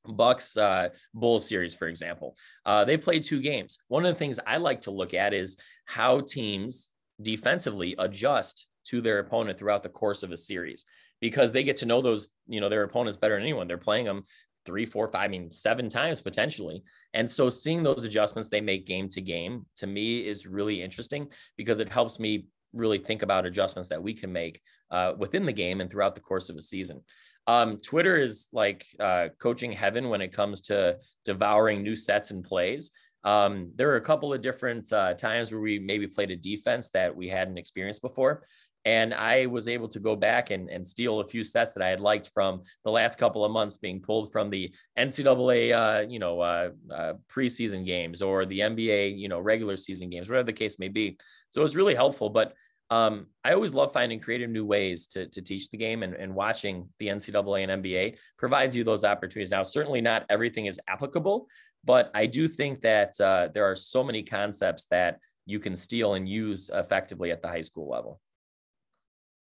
[0.08, 2.36] Bucks uh, Bulls series, for example,
[2.66, 3.78] uh, they played two games.
[3.88, 6.90] One of the things I like to look at is how teams
[7.22, 10.84] defensively adjust to their opponent throughout the course of a series
[11.20, 13.66] because they get to know those, you know, their opponents better than anyone.
[13.66, 14.22] They're playing them
[14.64, 16.82] three, four, five, I mean, seven times potentially.
[17.14, 21.28] And so seeing those adjustments they make game to game to me is really interesting
[21.56, 25.52] because it helps me really think about adjustments that we can make uh, within the
[25.52, 27.02] game and throughout the course of a season.
[27.48, 32.44] Um, Twitter is like uh, coaching heaven when it comes to devouring new sets and
[32.44, 32.92] plays.
[33.24, 36.90] Um, there were a couple of different uh, times where we maybe played a defense
[36.90, 38.42] that we hadn't experienced before.
[38.84, 41.88] And I was able to go back and, and steal a few sets that I
[41.88, 46.18] had liked from the last couple of months being pulled from the NCAA, uh, you
[46.18, 50.52] know, uh, uh, preseason games or the NBA, you know, regular season games, whatever the
[50.52, 51.18] case may be.
[51.50, 52.30] So it was really helpful.
[52.30, 52.54] But
[52.90, 56.34] um, I always love finding creative new ways to, to teach the game and, and
[56.34, 59.50] watching the NCAA and NBA provides you those opportunities.
[59.50, 61.46] Now, certainly not everything is applicable,
[61.84, 66.14] but I do think that uh, there are so many concepts that you can steal
[66.14, 68.20] and use effectively at the high school level.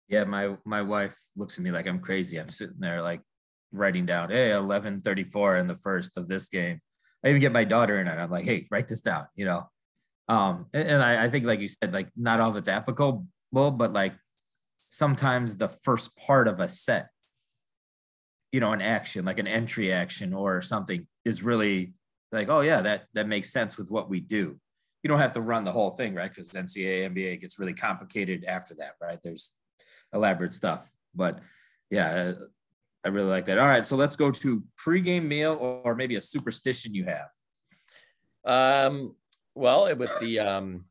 [0.09, 2.39] Yeah, my my wife looks at me like I'm crazy.
[2.39, 3.21] I'm sitting there like
[3.73, 6.81] writing down, hey, 1134 in the first of this game.
[7.25, 8.19] I even get my daughter in it.
[8.19, 9.69] I'm like, hey, write this down, you know.
[10.31, 13.27] Um, and, and I, I think, like you said, like not all of it's applicable,
[13.53, 14.15] but like
[14.79, 17.09] sometimes the first part of a set,
[18.53, 21.95] you know, an action, like an entry action or something, is really
[22.31, 24.57] like, oh yeah, that that makes sense with what we do.
[25.03, 26.31] You don't have to run the whole thing, right?
[26.31, 29.19] Because NCAA, NBA gets really complicated after that, right?
[29.21, 29.57] There's
[30.15, 31.41] elaborate stuff, but
[31.91, 32.35] yeah,
[33.05, 33.59] I really like that.
[33.59, 37.31] All right, so let's go to pregame meal or maybe a superstition you have.
[38.45, 39.17] Um,
[39.55, 40.85] well, with the um,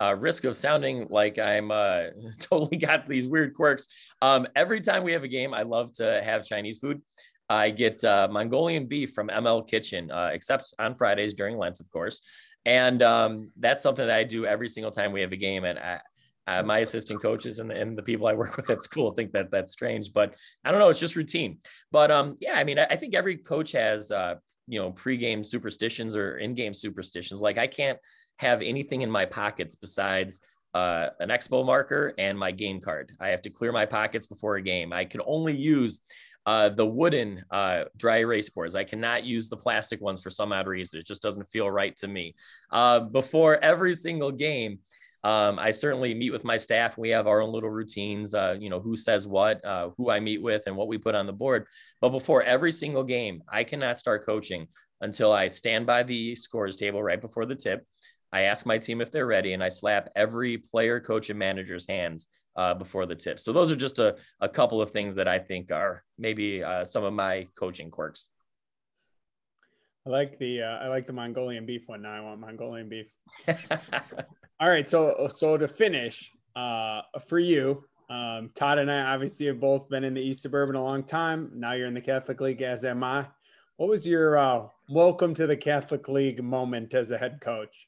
[0.00, 2.04] uh, risk of sounding like I'm uh,
[2.38, 3.88] totally got these weird quirks.
[4.22, 7.00] Um, every time we have a game, I love to have Chinese food.
[7.48, 11.90] I get uh, Mongolian beef from ML Kitchen, uh, except on Fridays during Lent, of
[11.90, 12.20] course.
[12.66, 15.64] And um, that's something that I do every single time we have a game.
[15.64, 16.00] And I,
[16.48, 19.32] Uh, my assistant coaches and the, and the people I work with at school think
[19.32, 20.34] that that's strange, but
[20.64, 20.88] I don't know.
[20.88, 21.58] It's just routine.
[21.92, 24.36] But um, yeah, I mean, I, I think every coach has uh,
[24.68, 27.40] you know pregame superstitions or in-game superstitions.
[27.40, 27.98] Like I can't
[28.36, 30.40] have anything in my pockets besides
[30.74, 33.12] uh, an expo marker and my game card.
[33.20, 34.92] I have to clear my pockets before a game.
[34.92, 36.02] I can only use
[36.46, 38.74] uh, the wooden uh, dry erase boards.
[38.74, 41.00] I cannot use the plastic ones for some odd reason.
[41.00, 42.34] It just doesn't feel right to me.
[42.70, 44.78] Uh, before every single game,
[45.24, 46.96] um, I certainly meet with my staff.
[46.96, 50.20] We have our own little routines, uh, you know, who says what, uh, who I
[50.20, 51.66] meet with, and what we put on the board.
[52.00, 54.68] But before every single game, I cannot start coaching
[55.00, 57.84] until I stand by the scores table right before the tip.
[58.32, 61.88] I ask my team if they're ready, and I slap every player, coach, and manager's
[61.88, 63.40] hands uh, before the tip.
[63.40, 66.84] So those are just a, a couple of things that I think are maybe uh,
[66.84, 68.28] some of my coaching quirks.
[70.06, 72.02] I like the uh, I like the Mongolian beef one.
[72.02, 73.06] Now I want Mongolian beef.
[74.60, 79.60] All right, so so to finish, uh, for you, um, Todd and I obviously have
[79.60, 81.52] both been in the East Suburban a long time.
[81.54, 83.28] Now you're in the Catholic League, as am I.
[83.76, 87.86] What was your uh, welcome to the Catholic League moment as a head coach?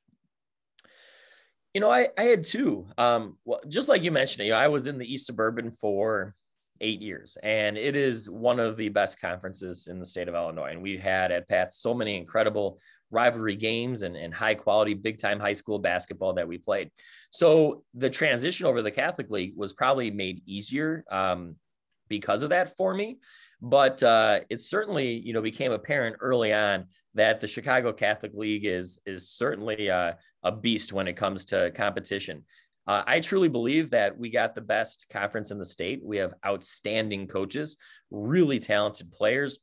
[1.74, 2.86] You know, I, I had two.
[2.96, 6.36] Um, well, just like you mentioned, you know, I was in the East Suburban for
[6.80, 10.70] eight years, and it is one of the best conferences in the state of Illinois.
[10.70, 12.78] And we had at Pat so many incredible
[13.10, 16.90] rivalry games and, and high quality big time high school basketball that we played.
[17.30, 21.56] So the transition over the Catholic League was probably made easier um,
[22.08, 23.18] because of that for me.
[23.62, 28.64] But uh, it certainly, you know, became apparent early on that the Chicago Catholic League
[28.64, 32.44] is is certainly a, a beast when it comes to competition.
[32.86, 36.00] Uh, I truly believe that we got the best conference in the state.
[36.02, 37.76] We have outstanding coaches,
[38.10, 39.58] really talented players,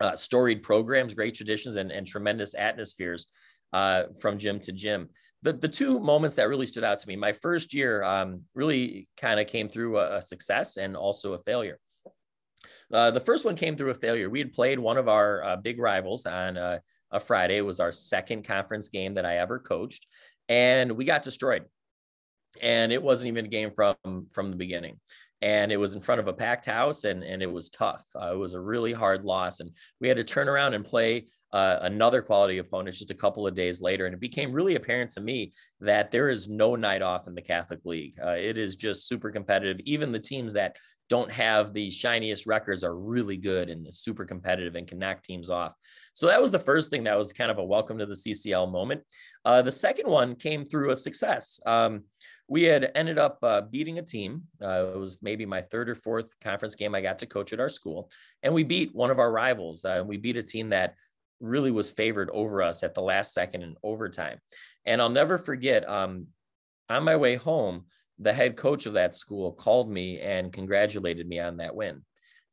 [0.00, 3.26] uh, storied programs, great traditions, and, and tremendous atmospheres
[3.72, 5.08] uh, from gym to gym.
[5.42, 9.08] The, the two moments that really stood out to me, my first year um, really
[9.16, 11.78] kind of came through a, a, success and also a failure.
[12.92, 14.28] Uh, the first one came through a failure.
[14.28, 17.56] We had played one of our uh, big rivals on a Friday.
[17.56, 20.06] It was our second conference game that I ever coached,
[20.48, 21.64] and we got destroyed.
[22.60, 23.96] And it wasn't even a game from
[24.32, 24.98] from the beginning.
[25.42, 28.04] And it was in front of a packed house, and and it was tough.
[28.14, 31.28] Uh, it was a really hard loss, and we had to turn around and play
[31.52, 34.06] uh, another quality opponent just a couple of days later.
[34.06, 37.42] And it became really apparent to me that there is no night off in the
[37.42, 38.14] Catholic League.
[38.22, 39.80] Uh, it is just super competitive.
[39.84, 40.76] Even the teams that
[41.08, 45.50] don't have the shiniest records are really good and super competitive and can knock teams
[45.50, 45.74] off.
[46.14, 48.70] So that was the first thing that was kind of a welcome to the CCL
[48.70, 49.02] moment.
[49.44, 51.58] Uh, the second one came through a success.
[51.66, 52.04] Um,
[52.46, 54.42] we had ended up uh, beating a team.
[54.62, 57.60] Uh, it was maybe my third or fourth conference game I got to coach at
[57.60, 58.10] our school,
[58.42, 59.84] and we beat one of our rivals.
[59.84, 60.94] Uh, we beat a team that
[61.40, 64.38] really was favored over us at the last second in overtime.
[64.84, 65.88] And I'll never forget.
[65.88, 66.26] Um,
[66.88, 67.84] on my way home,
[68.18, 72.02] the head coach of that school called me and congratulated me on that win.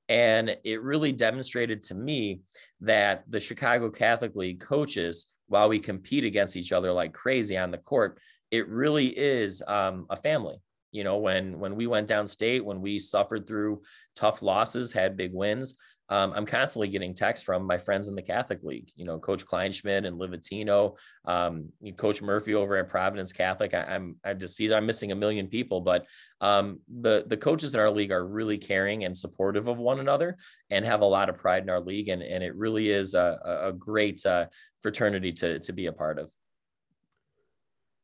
[0.10, 2.42] And it really demonstrated to me
[2.82, 7.72] that the Chicago Catholic League coaches, while we compete against each other like crazy on
[7.72, 8.20] the court,
[8.52, 10.56] it really is um, a family.
[10.94, 13.82] You know, when when we went downstate, when we suffered through
[14.16, 15.78] tough losses, had big wins,
[16.10, 19.46] um, I'm constantly getting texts from my friends in the Catholic League, you know, Coach
[19.46, 23.74] Kleinschmidt and Livatino, um, Coach Murphy over at Providence Catholic.
[23.74, 26.06] I, am I just see I'm missing a million people, but
[26.40, 30.38] um, the the coaches in our league are really caring and supportive of one another
[30.70, 33.40] and have a lot of pride in our league, and and it really is a,
[33.64, 34.46] a great uh,
[34.82, 36.32] fraternity to to be a part of.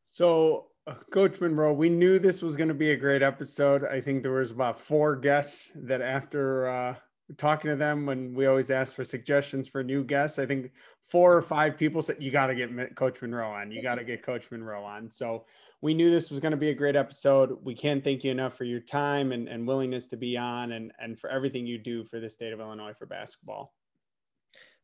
[0.10, 3.86] So uh, Coach Monroe, we knew this was going to be a great episode.
[3.86, 6.96] I think there was about four guests that after uh,
[7.38, 10.40] talking to them when we always ask for suggestions for new guests.
[10.40, 10.72] I think
[11.10, 13.72] four or five people said you got to get Coach Monroe on.
[13.72, 15.10] You got to get Coach Monroe on.
[15.10, 15.46] So
[15.82, 17.58] we knew this was going to be a great episode.
[17.62, 20.92] We can't thank you enough for your time and, and willingness to be on and,
[21.00, 23.74] and for everything you do for the state of Illinois for basketball.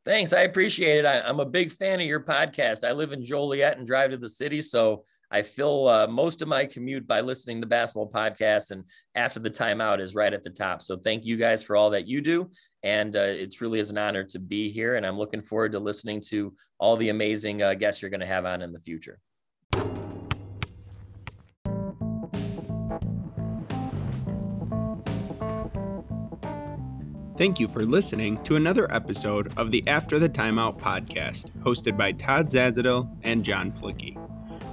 [0.06, 0.34] Thanks.
[0.34, 1.06] I appreciate it.
[1.06, 2.88] I, am a big fan of your podcast.
[2.88, 4.62] I live in Joliet and drive to the city.
[4.62, 8.84] So I fill uh, most of my commute by listening to basketball podcasts, and
[9.16, 10.82] after the timeout is right at the top.
[10.82, 12.50] So thank you guys for all that you do,
[12.84, 14.96] and uh, it's really is an honor to be here.
[14.96, 18.26] And I'm looking forward to listening to all the amazing uh, guests you're going to
[18.26, 19.20] have on in the future.
[27.38, 32.12] Thank you for listening to another episode of the After the Timeout podcast, hosted by
[32.12, 34.18] Todd Zazadil and John Plicky.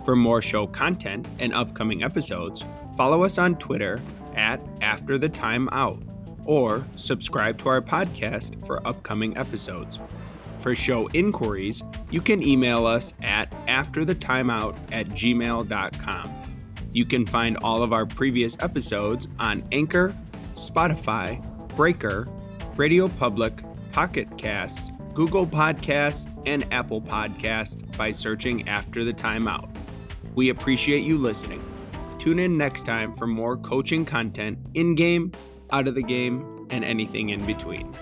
[0.07, 2.65] For more show content and upcoming episodes,
[2.97, 4.01] follow us on Twitter
[4.37, 6.01] at After the Time Out
[6.45, 9.99] or subscribe to our podcast for upcoming episodes.
[10.61, 16.59] For show inquiries, you can email us at afterthetimeout at gmail.com.
[16.93, 20.15] You can find all of our previous episodes on Anchor,
[20.55, 21.43] Spotify,
[21.75, 22.29] Breaker,
[22.77, 23.61] Radio Public,
[23.91, 29.76] Pocket Cast, Google Podcasts, and Apple Podcasts by searching After the Timeout.
[30.37, 31.65] We appreciate you listening.
[32.19, 35.33] Tune in next time for more coaching content in game,
[35.71, 37.97] out of the game, and anything in between.